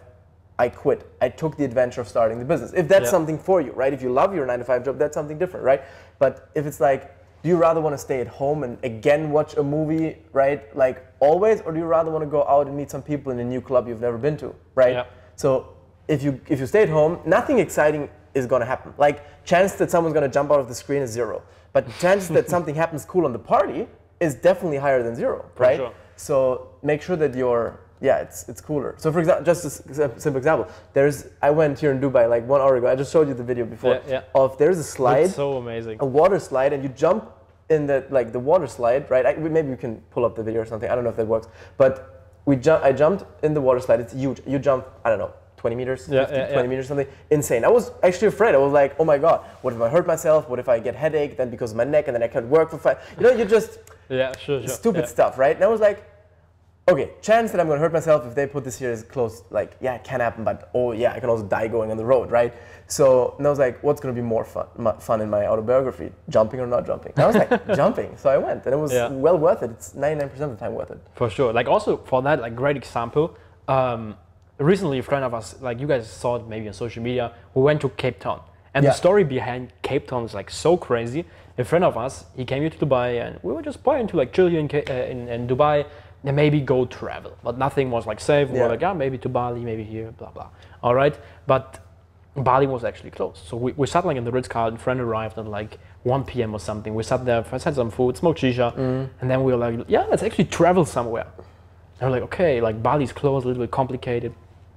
I 0.58 0.68
quit. 0.68 1.06
I 1.20 1.28
took 1.28 1.56
the 1.56 1.64
adventure 1.64 2.00
of 2.00 2.08
starting 2.08 2.38
the 2.38 2.44
business. 2.44 2.72
If 2.74 2.86
that's 2.88 3.06
Yeah. 3.06 3.10
something 3.10 3.38
for 3.38 3.60
you, 3.60 3.72
right? 3.72 3.92
If 3.92 4.02
you 4.02 4.12
love 4.12 4.34
your 4.34 4.46
nine 4.46 4.60
to 4.60 4.64
five 4.64 4.84
job, 4.84 4.98
that's 4.98 5.14
something 5.14 5.36
different, 5.36 5.66
right? 5.66 5.82
But 6.20 6.48
if 6.54 6.64
it's 6.64 6.80
like, 6.80 7.10
do 7.44 7.50
you 7.50 7.56
rather 7.56 7.80
want 7.82 7.92
to 7.92 7.98
stay 7.98 8.20
at 8.22 8.26
home 8.26 8.64
and 8.64 8.78
again 8.82 9.30
watch 9.30 9.54
a 9.58 9.62
movie, 9.62 10.16
right? 10.32 10.74
Like 10.74 11.06
always, 11.20 11.60
or 11.60 11.72
do 11.72 11.78
you 11.78 11.84
rather 11.84 12.10
want 12.10 12.22
to 12.24 12.30
go 12.38 12.42
out 12.44 12.66
and 12.66 12.74
meet 12.74 12.90
some 12.90 13.02
people 13.02 13.30
in 13.32 13.38
a 13.38 13.44
new 13.44 13.60
club 13.60 13.86
you've 13.86 14.00
never 14.00 14.16
been 14.16 14.38
to, 14.38 14.54
right? 14.74 14.94
Yeah. 14.94 15.04
So 15.36 15.68
if 16.08 16.22
you 16.22 16.40
if 16.48 16.58
you 16.58 16.66
stay 16.66 16.82
at 16.82 16.88
home, 16.88 17.20
nothing 17.26 17.58
exciting 17.58 18.08
is 18.34 18.46
gonna 18.46 18.64
happen. 18.64 18.94
Like 18.96 19.44
chance 19.44 19.74
that 19.74 19.90
someone's 19.90 20.14
gonna 20.14 20.28
jump 20.38 20.50
out 20.50 20.58
of 20.58 20.68
the 20.68 20.74
screen 20.74 21.02
is 21.02 21.10
zero, 21.10 21.42
but 21.74 21.86
chance 21.98 22.28
that 22.28 22.48
something 22.54 22.74
happens 22.74 23.04
cool 23.04 23.26
on 23.26 23.32
the 23.34 23.38
party 23.38 23.86
is 24.20 24.34
definitely 24.34 24.78
higher 24.78 25.02
than 25.02 25.14
zero, 25.14 25.44
For 25.54 25.62
right? 25.64 25.76
sure. 25.76 25.92
So 26.16 26.70
make 26.82 27.02
sure 27.02 27.16
that 27.16 27.34
you're 27.34 27.78
yeah, 28.00 28.18
it's 28.18 28.48
it's 28.50 28.60
cooler. 28.60 28.94
So 28.98 29.12
for 29.12 29.18
example, 29.20 29.44
just 29.44 29.64
a 29.64 29.70
simple 30.20 30.36
example, 30.38 30.66
there's 30.94 31.26
I 31.42 31.50
went 31.50 31.78
here 31.78 31.90
in 31.90 32.00
Dubai 32.00 32.28
like 32.28 32.46
one 32.46 32.60
hour 32.62 32.76
ago. 32.76 32.86
I 32.88 32.96
just 32.96 33.12
showed 33.12 33.28
you 33.28 33.34
the 33.34 33.44
video 33.44 33.64
before 33.64 33.94
Yeah, 33.94 34.10
yeah. 34.14 34.22
of 34.42 34.56
there's 34.58 34.78
a 34.78 34.84
slide, 34.84 35.26
it's 35.26 35.34
so 35.34 35.56
amazing. 35.56 35.98
a 36.00 36.06
water 36.06 36.38
slide, 36.38 36.72
and 36.72 36.82
you 36.82 36.88
jump 36.90 37.30
in 37.70 37.86
the 37.86 38.04
like 38.10 38.32
the 38.32 38.38
water 38.38 38.66
slide, 38.66 39.10
right? 39.10 39.24
I, 39.26 39.34
maybe 39.34 39.68
we 39.68 39.76
can 39.76 39.96
pull 40.10 40.24
up 40.24 40.36
the 40.36 40.42
video 40.42 40.60
or 40.62 40.66
something. 40.66 40.90
I 40.90 40.94
don't 40.94 41.04
know 41.04 41.10
if 41.10 41.16
that 41.16 41.26
works, 41.26 41.48
but 41.76 42.38
we 42.44 42.56
jump. 42.56 42.84
I 42.84 42.92
jumped 42.92 43.24
in 43.44 43.54
the 43.54 43.60
water 43.60 43.80
slide. 43.80 44.00
It's 44.00 44.12
huge. 44.12 44.40
You 44.46 44.58
jump. 44.58 44.86
I 45.04 45.10
don't 45.10 45.18
know. 45.18 45.32
20 45.56 45.76
meters, 45.76 46.06
Yeah, 46.10 46.26
50, 46.26 46.34
yeah, 46.36 46.46
20 46.48 46.60
yeah. 46.62 46.68
meters, 46.68 46.88
something 46.88 47.06
insane. 47.30 47.64
I 47.64 47.68
was 47.68 47.90
actually 48.02 48.28
afraid. 48.28 48.54
I 48.54 48.58
was 48.58 48.74
like, 48.74 48.94
oh 49.00 49.04
my 49.06 49.16
god, 49.16 49.46
what 49.62 49.72
if 49.72 49.80
I 49.80 49.88
hurt 49.88 50.06
myself? 50.06 50.46
What 50.46 50.58
if 50.58 50.68
I 50.68 50.78
get 50.78 50.94
headache? 50.94 51.38
Then 51.38 51.48
because 51.48 51.70
of 51.70 51.78
my 51.78 51.84
neck, 51.84 52.06
and 52.06 52.14
then 52.14 52.22
I 52.22 52.28
can't 52.28 52.46
work 52.48 52.68
for 52.70 52.76
five. 52.76 52.98
You 53.16 53.22
know, 53.24 53.32
you 53.32 53.46
just 53.46 53.78
Yeah, 54.10 54.36
sure, 54.36 54.60
sure. 54.60 54.68
stupid 54.68 55.08
stuff, 55.08 55.38
right? 55.38 55.56
And 55.56 55.64
I 55.64 55.68
was 55.68 55.80
like, 55.80 56.04
okay, 56.88 57.10
chance 57.22 57.50
that 57.50 57.60
I'm 57.60 57.66
gonna 57.68 57.80
hurt 57.80 57.92
myself 57.92 58.26
if 58.26 58.34
they 58.34 58.46
put 58.46 58.64
this 58.64 58.78
here 58.78 58.90
is 58.90 59.02
close. 59.02 59.42
Like, 59.50 59.76
yeah, 59.80 59.94
it 59.94 60.04
can 60.04 60.20
happen, 60.20 60.44
but 60.44 60.70
oh 60.74 60.92
yeah, 60.92 61.12
I 61.12 61.20
can 61.20 61.30
also 61.30 61.44
die 61.44 61.66
going 61.68 61.90
on 61.90 61.96
the 61.96 62.04
road, 62.04 62.30
right? 62.30 62.52
So, 62.86 63.34
and 63.38 63.46
I 63.46 63.50
was 63.50 63.58
like, 63.58 63.82
what's 63.82 64.00
gonna 64.00 64.14
be 64.14 64.20
more 64.20 64.44
fun, 64.44 64.66
fun 65.00 65.20
in 65.22 65.30
my 65.30 65.46
autobiography, 65.46 66.12
jumping 66.28 66.60
or 66.60 66.66
not 66.66 66.84
jumping? 66.86 67.12
And 67.16 67.24
I 67.24 67.26
was 67.26 67.36
like, 67.36 67.66
jumping. 67.76 68.16
So 68.16 68.28
I 68.28 68.36
went, 68.38 68.64
and 68.66 68.74
it 68.74 68.78
was 68.78 68.92
Yeah. 68.92 69.08
well 69.08 69.38
worth 69.38 69.62
it. 69.62 69.70
It's 69.70 69.94
99% 69.94 70.40
of 70.40 70.50
the 70.50 70.56
time 70.56 70.74
worth 70.74 70.90
it. 70.90 70.98
For 71.14 71.30
sure. 71.30 71.52
Like 71.52 71.68
also 71.68 71.96
for 72.04 72.20
that, 72.22 72.40
like 72.40 72.54
great 72.54 72.76
example. 72.76 73.34
Um, 73.66 74.16
recently, 74.58 74.98
a 74.98 75.02
friend 75.02 75.24
of 75.24 75.32
us, 75.32 75.56
like 75.62 75.80
you 75.80 75.86
guys 75.86 76.08
saw 76.08 76.36
it 76.36 76.46
maybe 76.46 76.68
on 76.68 76.74
social 76.74 77.02
media, 77.02 77.32
we 77.54 77.62
went 77.62 77.80
to 77.80 77.88
Cape 77.88 78.20
Town, 78.20 78.40
and 78.74 78.84
Yeah. 78.84 78.90
the 78.90 78.96
story 78.96 79.24
behind 79.24 79.72
Cape 79.82 80.06
Town 80.06 80.24
is 80.24 80.34
like 80.34 80.50
so 80.50 80.76
crazy. 80.76 81.24
A 81.56 81.64
friend 81.64 81.84
of 81.84 81.96
us, 81.96 82.24
he 82.36 82.44
came 82.44 82.60
here 82.62 82.70
to 82.70 82.78
Dubai, 82.84 83.24
and 83.24 83.38
we 83.42 83.52
were 83.54 83.62
just 83.62 83.82
planning 83.84 84.08
to 84.08 84.16
like 84.18 84.32
chill 84.32 84.48
here 84.48 84.58
in, 84.60 84.68
uh, 84.74 84.92
in, 84.92 85.28
in 85.28 85.46
Dubai, 85.46 85.86
and 86.24 86.34
maybe 86.34 86.60
go 86.60 86.86
travel, 86.86 87.36
but 87.42 87.58
nothing 87.58 87.90
was 87.90 88.06
like 88.06 88.20
safe. 88.20 88.48
We 88.48 88.56
Yeah. 88.56 88.62
were 88.64 88.68
like, 88.70 88.80
yeah, 88.80 88.92
maybe 88.92 89.18
to 89.18 89.28
Bali, 89.28 89.60
maybe 89.60 89.84
here, 89.84 90.10
blah 90.12 90.30
blah. 90.30 90.48
All 90.82 90.94
right, 90.94 91.18
but 91.46 91.80
Bali 92.36 92.66
was 92.66 92.82
actually 92.84 93.10
closed. 93.10 93.44
So 93.46 93.56
we, 93.56 93.72
we 93.72 93.86
sat 93.86 94.04
like 94.04 94.16
in 94.16 94.24
the 94.24 94.32
Ritz 94.32 94.48
Carlton. 94.48 94.78
Friend 94.78 95.00
arrived 95.00 95.38
at 95.38 95.46
like 95.46 95.78
1 96.02 96.24
p.m. 96.24 96.52
or 96.54 96.58
something. 96.60 96.94
We 96.94 97.02
sat 97.02 97.24
there, 97.24 97.42
had 97.42 97.74
some 97.74 97.90
food, 97.90 98.16
smoked 98.16 98.40
shisha, 98.40 98.76
and 99.20 99.30
then 99.30 99.44
we 99.44 99.52
were 99.52 99.58
like, 99.58 99.84
yeah, 99.88 100.04
let's 100.10 100.22
actually 100.22 100.46
travel 100.46 100.84
somewhere. 100.84 101.26
And 102.00 102.10
we're 102.10 102.16
like, 102.16 102.22
okay, 102.24 102.60
like 102.60 102.82
Bali's 102.82 103.12
closed, 103.12 103.44
a 103.44 103.48
little 103.48 103.62
bit 103.62 103.70
complicated. 103.70 104.34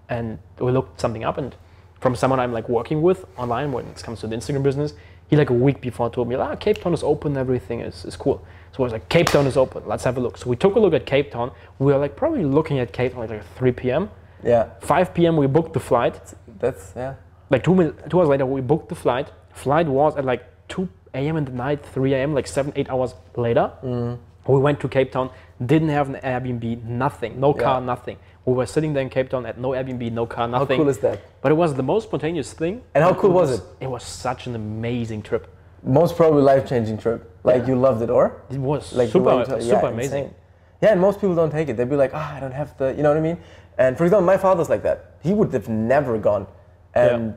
And 0.09 0.37
we 0.59 0.71
looked 0.71 1.01
something 1.01 1.23
up, 1.23 1.37
and 1.37 1.55
from 1.99 2.15
someone 2.15 2.39
I'm 2.39 2.53
like 2.53 2.69
working 2.69 3.01
with 3.01 3.25
online 3.37 3.71
when 3.71 3.85
it 3.87 4.03
comes 4.03 4.19
to 4.19 4.27
the 4.27 4.35
Instagram 4.35 4.63
business, 4.63 4.93
he 5.29 5.35
like 5.35 5.49
a 5.49 5.53
week 5.53 5.81
before 5.81 6.09
told 6.09 6.29
me, 6.29 6.35
ah, 6.35 6.55
Cape 6.55 6.79
Town 6.81 6.93
is 6.93 7.03
open, 7.03 7.35
everything 7.35 7.79
is, 7.81 8.05
is 8.05 8.15
cool. 8.15 8.45
So 8.73 8.79
I 8.79 8.85
was 8.85 8.93
like, 8.93 9.09
Cape 9.09 9.27
Town 9.27 9.47
is 9.47 9.57
open, 9.57 9.83
let's 9.87 10.03
have 10.03 10.17
a 10.17 10.19
look. 10.21 10.37
So 10.37 10.49
we 10.49 10.55
took 10.55 10.75
a 10.75 10.79
look 10.79 10.93
at 10.93 11.05
Cape 11.05 11.31
Town. 11.31 11.51
We 11.79 11.91
were 11.93 11.97
like 11.99 12.15
probably 12.15 12.43
looking 12.45 12.79
at 12.79 12.91
Cape 12.93 13.11
Town 13.13 13.21
like, 13.21 13.29
like 13.31 13.55
3 13.55 13.71
p.m. 13.71 14.09
Yeah, 14.43 14.69
5 14.81 15.13
p.m. 15.13 15.35
we 15.37 15.47
booked 15.47 15.73
the 15.73 15.79
flight. 15.79 16.19
that's, 16.59 16.93
yeah. 16.95 17.15
Like 17.49 17.63
two, 17.63 17.73
min- 17.75 17.93
two 18.09 18.19
hours 18.19 18.29
later, 18.29 18.45
we 18.45 18.61
booked 18.61 18.89
the 18.89 18.95
flight. 18.95 19.31
Flight 19.53 19.87
was 19.87 20.15
at 20.17 20.25
like 20.25 20.43
2 20.67 20.87
a.m. 21.15 21.37
in 21.37 21.45
the 21.45 21.51
night, 21.51 21.83
3 21.85 22.13
a.m., 22.13 22.33
like 22.33 22.45
seven, 22.45 22.71
eight 22.75 22.89
hours 22.89 23.15
later. 23.35 23.71
Mm. 23.83 24.19
We 24.47 24.59
went 24.59 24.79
to 24.81 24.87
Cape 24.87 25.11
Town, 25.11 25.29
didn't 25.65 25.89
have 25.89 26.09
an 26.13 26.21
Airbnb, 26.21 26.83
nothing, 26.83 27.39
no 27.39 27.53
car, 27.53 27.79
Yeah. 27.79 27.85
nothing. 27.85 28.17
We 28.45 28.53
were 28.53 28.65
sitting 28.65 28.93
there 28.93 29.01
in 29.03 29.09
Cape 29.09 29.29
Town 29.29 29.45
at 29.45 29.57
no 29.57 29.69
Airbnb, 29.69 30.11
no 30.11 30.25
car, 30.25 30.47
nothing. 30.47 30.77
How 30.77 30.83
cool 30.83 30.89
is 30.89 30.99
that? 30.99 31.19
but 31.41 31.51
it 31.51 31.55
was 31.55 31.73
the 31.73 31.83
most 31.83 32.03
spontaneous 32.05 32.53
thing. 32.53 32.81
And 32.95 33.03
how 33.03 33.13
cool 33.13 33.31
was 33.31 33.51
it? 33.59 33.61
It 33.81 33.87
was 33.87 34.03
such 34.03 34.47
an 34.47 34.55
amazing 34.55 35.21
trip. 35.23 35.47
Most 35.83 36.15
probably 36.15 36.41
life-changing 36.41 36.97
trip. 36.97 37.29
Like 37.43 37.61
Yeah. 37.63 37.67
you 37.69 37.75
loved 37.79 38.01
it, 38.01 38.09
or? 38.09 38.41
It 38.49 38.59
was 38.59 38.93
like 38.93 39.09
super, 39.09 39.43
super 39.45 39.59
yeah, 39.61 39.85
amazing. 39.87 40.23
insane. 40.25 40.35
Yeah, 40.81 40.91
and 40.91 41.01
most 41.01 41.19
people 41.21 41.35
don't 41.35 41.51
take 41.51 41.69
it. 41.69 41.77
They'd 41.77 41.89
be 41.89 41.95
like, 41.95 42.11
ah, 42.13 42.35
I 42.35 42.39
don't 42.39 42.51
have 42.51 42.77
the, 42.77 42.93
you 42.93 43.01
know 43.03 43.09
what 43.09 43.17
I 43.17 43.21
mean? 43.21 43.37
And 43.77 43.97
for 43.97 44.03
example, 44.05 44.25
my 44.25 44.37
father's 44.37 44.69
like 44.69 44.83
that. 44.83 45.15
He 45.23 45.33
would 45.33 45.51
have 45.53 45.69
never 45.69 46.17
gone. 46.17 46.45
And 46.93 47.35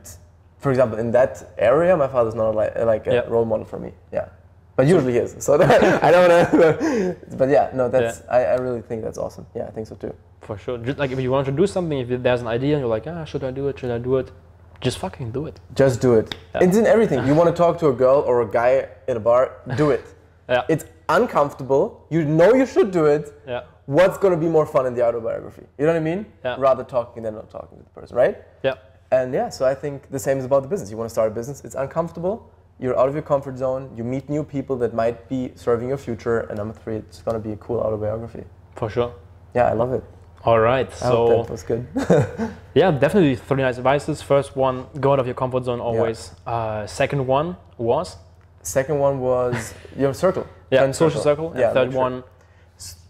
for 0.57 0.69
example, 0.71 0.99
in 0.99 1.11
that 1.11 1.53
area, 1.57 1.95
my 1.97 2.07
father's 2.07 2.35
not 2.35 2.53
like, 2.55 2.77
like 2.79 3.07
a 3.07 3.13
Yeah. 3.13 3.21
role 3.27 3.45
model 3.45 3.65
for 3.65 3.79
me. 3.79 3.93
Yeah. 4.11 4.29
But 4.75 4.87
usually 4.87 5.13
he 5.13 5.19
is. 5.19 5.35
So 5.39 5.53
I 5.61 6.11
don't 6.11 6.29
know. 6.29 7.15
but 7.37 7.49
yeah, 7.49 7.69
no, 7.73 7.89
that's, 7.89 8.21
I, 8.29 8.43
I 8.45 8.55
really 8.55 8.81
think 8.81 9.03
that's 9.03 9.17
awesome. 9.17 9.45
Yeah, 9.55 9.65
I 9.67 9.71
think 9.71 9.87
so 9.87 9.95
too. 9.95 10.13
For 10.41 10.57
sure. 10.57 10.77
Just 10.79 10.97
like 10.97 11.11
if 11.11 11.19
you 11.19 11.31
want 11.31 11.45
to 11.45 11.51
do 11.51 11.67
something, 11.67 11.97
if 11.99 12.21
there's 12.23 12.41
an 12.41 12.47
idea 12.47 12.73
and 12.75 12.81
you're 12.81 12.89
like, 12.89 13.05
ah, 13.07 13.23
should 13.25 13.43
I 13.43 13.51
do 13.51 13.67
it? 13.69 13.77
Should 13.79 13.91
I 13.91 13.97
do 13.99 14.17
it? 14.17 14.31
Just 14.81 14.97
fucking 14.97 15.31
do 15.31 15.45
it. 15.45 15.59
Just 15.75 16.01
do 16.01 16.15
it. 16.15 16.35
Yeah. 16.55 16.63
It's 16.63 16.75
in 16.75 16.87
everything. 16.87 17.25
You 17.27 17.35
want 17.35 17.49
to 17.49 17.55
talk 17.55 17.77
to 17.79 17.87
a 17.87 17.93
girl 17.93 18.23
or 18.25 18.41
a 18.41 18.49
guy 18.49 18.89
in 19.07 19.15
a 19.17 19.19
bar, 19.19 19.57
do 19.77 19.91
it. 19.91 20.03
Yeah. 20.49 20.65
It's 20.67 20.83
uncomfortable. 21.07 22.05
You 22.09 22.25
know 22.25 22.53
you 22.53 22.65
should 22.65 22.91
do 22.91 23.05
it. 23.05 23.31
Yeah. 23.47 23.61
What's 23.85 24.17
gonna 24.17 24.35
be 24.35 24.47
more 24.49 24.65
fun 24.65 24.85
in 24.85 24.93
the 24.93 25.01
autobiography? 25.01 25.63
You 25.77 25.85
know 25.85 25.93
what 25.93 25.99
I 25.99 26.03
mean? 26.03 26.25
Yeah. 26.43 26.57
Rather 26.59 26.83
talking 26.83 27.23
than 27.23 27.35
not 27.35 27.49
talking 27.49 27.77
to 27.77 27.83
the 27.85 27.89
person, 27.91 28.17
right? 28.17 28.37
Yeah. 28.61 28.73
And 29.13 29.33
yeah, 29.33 29.47
so 29.47 29.65
I 29.65 29.73
think 29.73 30.09
the 30.09 30.19
same 30.19 30.39
is 30.39 30.43
about 30.45 30.63
the 30.63 30.67
business. 30.67 30.91
You 30.91 30.97
want 30.97 31.09
to 31.09 31.13
start 31.13 31.31
a 31.31 31.35
business, 31.35 31.61
it's 31.63 31.75
uncomfortable. 31.75 32.51
You're 32.79 32.99
out 32.99 33.07
of 33.07 33.13
your 33.13 33.23
comfort 33.23 33.57
zone. 33.57 33.91
You 33.95 34.03
meet 34.03 34.29
new 34.29 34.43
people 34.43 34.75
that 34.77 34.93
might 34.93 35.29
be 35.29 35.53
serving 35.55 35.87
your 35.87 35.97
future. 35.97 36.39
And 36.41 36.57
number 36.57 36.73
three, 36.73 36.97
it's 36.97 37.21
gonna 37.21 37.39
be 37.39 37.53
a 37.53 37.57
cool 37.57 37.79
autobiography. 37.79 38.43
For 38.75 38.89
sure. 38.89 39.13
Yeah, 39.53 39.67
I 39.69 39.73
love 39.73 39.93
it. 39.93 40.03
All 40.43 40.59
right. 40.59 40.91
So 40.93 41.43
that 41.43 41.49
was 41.51 41.63
good. 41.63 41.85
yeah, 42.73 42.91
definitely 42.91 43.35
three 43.35 43.61
nice 43.61 43.77
advices. 43.77 44.21
First 44.21 44.55
one, 44.55 44.87
go 44.99 45.13
out 45.13 45.19
of 45.19 45.25
your 45.27 45.35
comfort 45.35 45.65
zone 45.65 45.79
always. 45.79 46.31
Uh, 46.45 46.87
second 46.87 47.27
one 47.27 47.55
was 47.77 48.17
Second 48.63 48.99
one 48.99 49.19
was 49.19 49.73
your 49.97 50.13
circle. 50.13 50.45
yeah, 50.71 50.79
friend 50.79 50.95
social 50.95 51.21
circle. 51.21 51.51
And 51.51 51.59
Yeah, 51.59 51.73
third 51.73 51.91
sure- 51.91 52.01
one, 52.01 52.23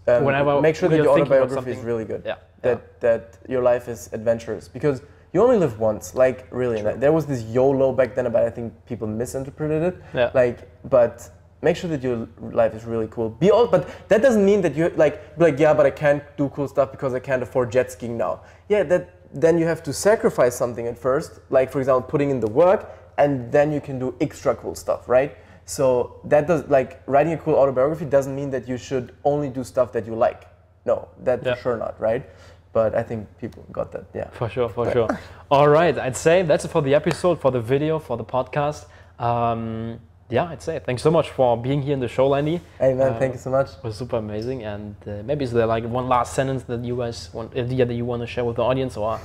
um, 0.08 0.24
whenever 0.26 0.62
make 0.62 0.76
sure 0.76 0.90
that 0.90 0.96
your 0.96 1.10
autobiography 1.10 1.72
is 1.72 1.80
really 1.84 2.06
good. 2.06 2.24
yeah, 2.26 2.36
That 2.62 3.00
that 3.02 3.38
your 3.50 3.62
life 3.62 3.88
is 3.88 4.10
adventurous 4.14 4.68
because 4.68 5.02
you 5.34 5.42
only 5.44 5.58
live 5.58 5.80
once. 5.80 6.16
Like 6.16 6.48
really, 6.52 6.80
and 6.80 7.02
there 7.02 7.12
was 7.12 7.26
this 7.26 7.44
YOLO 7.44 7.94
back 7.94 8.16
then, 8.16 8.32
but 8.32 8.44
I 8.44 8.50
think 8.50 8.74
people 8.86 9.08
misinterpreted 9.08 9.82
it. 9.84 9.96
Yeah. 10.14 10.32
Like, 10.34 10.68
but 10.90 11.30
make 11.62 11.76
sure 11.78 11.90
that 11.90 12.02
your 12.02 12.28
life 12.40 12.74
is 12.74 12.86
really 12.86 13.08
cool. 13.08 13.30
Be 13.30 13.52
all, 13.52 13.68
but 13.68 13.90
that 14.10 14.22
doesn't 14.22 14.44
mean 14.46 14.62
that 14.62 14.76
you 14.76 14.90
like 14.96 15.38
be 15.38 15.46
like 15.46 15.60
yeah, 15.60 15.74
but 15.74 15.86
I 15.86 15.92
can't 15.92 16.24
do 16.38 16.50
cool 16.50 16.68
stuff 16.68 16.92
because 16.92 17.14
I 17.14 17.20
can't 17.20 17.44
afford 17.44 17.72
jet 17.72 17.92
skiing 17.92 18.18
now. 18.18 18.42
Yeah, 18.70 18.84
that 18.84 19.04
then 19.34 19.58
you 19.58 19.66
have 19.66 19.82
to 19.84 19.94
sacrifice 19.94 20.56
something 20.56 20.88
at 20.88 20.98
first. 20.98 21.40
Like 21.50 21.72
for 21.72 21.80
example, 21.80 22.04
putting 22.10 22.30
in 22.32 22.40
the 22.40 22.50
work, 22.50 22.90
and 23.18 23.52
then 23.52 23.72
you 23.72 23.82
can 23.82 24.00
do 24.00 24.16
extra 24.20 24.56
cool 24.56 24.76
stuff, 24.76 25.08
right? 25.08 25.38
So 25.66 26.20
that 26.26 26.48
does 26.48 26.68
like 26.68 27.02
writing 27.06 27.34
a 27.34 27.38
cool 27.38 27.56
autobiography 27.56 28.06
doesn't 28.06 28.36
mean 28.36 28.50
that 28.52 28.68
you 28.68 28.78
should 28.78 29.16
only 29.24 29.50
do 29.50 29.64
stuff 29.64 29.92
that 29.94 30.06
you 30.06 30.16
like. 30.16 30.48
No, 30.86 31.08
that 31.24 31.44
Yeah. 31.46 31.54
for 31.56 31.62
sure 31.62 31.78
not, 31.78 32.00
right? 32.00 32.24
But 32.74 32.96
I 32.96 33.04
think 33.04 33.28
people 33.38 33.64
got 33.72 33.92
that. 33.92 34.06
Yeah. 34.14 34.30
For 34.32 34.50
sure, 34.50 34.70
for 34.70 34.90
sure. 34.92 35.08
All 35.52 35.68
right, 35.68 35.98
I'd 35.98 36.16
say 36.16 36.42
that's 36.44 36.66
it 36.66 36.70
for 36.72 36.82
the 36.82 36.96
episode, 36.96 37.40
for 37.40 37.52
the 37.52 37.60
video, 37.60 38.00
for 38.00 38.16
the 38.18 38.24
podcast. 38.24 38.86
Um, 39.20 40.00
yeah, 40.32 40.46
I'd 40.46 40.62
say 40.62 40.80
thanks 40.80 41.02
so 41.04 41.12
much 41.12 41.30
for 41.30 41.58
being 41.58 41.82
here 41.82 41.94
in 41.94 42.00
the 42.00 42.08
show, 42.08 42.28
Lenny. 42.28 42.62
Hey 42.80 42.94
man, 42.94 43.14
Uh, 43.14 43.20
thank 43.20 43.34
you 43.34 43.40
so 43.40 43.50
much. 43.52 43.68
It 43.78 43.84
was 43.84 43.96
super 43.98 44.16
amazing. 44.18 44.64
And 44.64 44.96
uh, 45.06 45.22
maybe 45.24 45.44
is 45.44 45.52
there 45.52 45.66
like 45.66 45.84
one 45.84 46.08
last 46.08 46.34
sentence 46.34 46.64
that 46.64 46.84
you 46.84 46.96
guys 46.98 47.30
want, 47.34 47.56
uh, 47.56 47.64
yeah, 47.64 47.86
that 47.86 47.94
you 47.94 48.06
want 48.06 48.22
to 48.22 48.28
share 48.28 48.46
with 48.46 48.56
the 48.56 48.64
audience, 48.64 48.96
or 48.98 49.20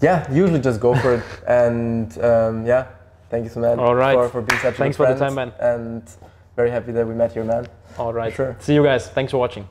Yeah, 0.00 0.30
usually 0.32 0.60
just 0.60 0.80
go 0.80 0.94
for 0.94 1.14
it. 1.14 1.22
And 1.48 2.18
um, 2.18 2.66
yeah, 2.66 2.86
thank 3.30 3.44
you 3.44 3.50
so 3.50 3.60
much 3.60 3.78
All 3.78 3.94
right. 3.94 4.14
for, 4.16 4.28
for 4.28 4.42
being 4.42 4.60
such 4.60 4.74
a 4.74 4.76
Thanks 4.78 4.96
good 4.96 5.06
for 5.06 5.14
the 5.14 5.18
time, 5.18 5.34
man. 5.34 5.52
And 5.60 6.02
very 6.56 6.70
happy 6.70 6.92
that 6.92 7.06
we 7.06 7.14
met 7.14 7.32
here, 7.32 7.44
man. 7.44 7.66
all 7.98 8.12
right? 8.12 8.32
sure. 8.34 8.56
See 8.60 8.74
you 8.74 8.82
guys. 8.82 9.08
Thanks 9.08 9.30
for 9.30 9.38
watching. 9.38 9.68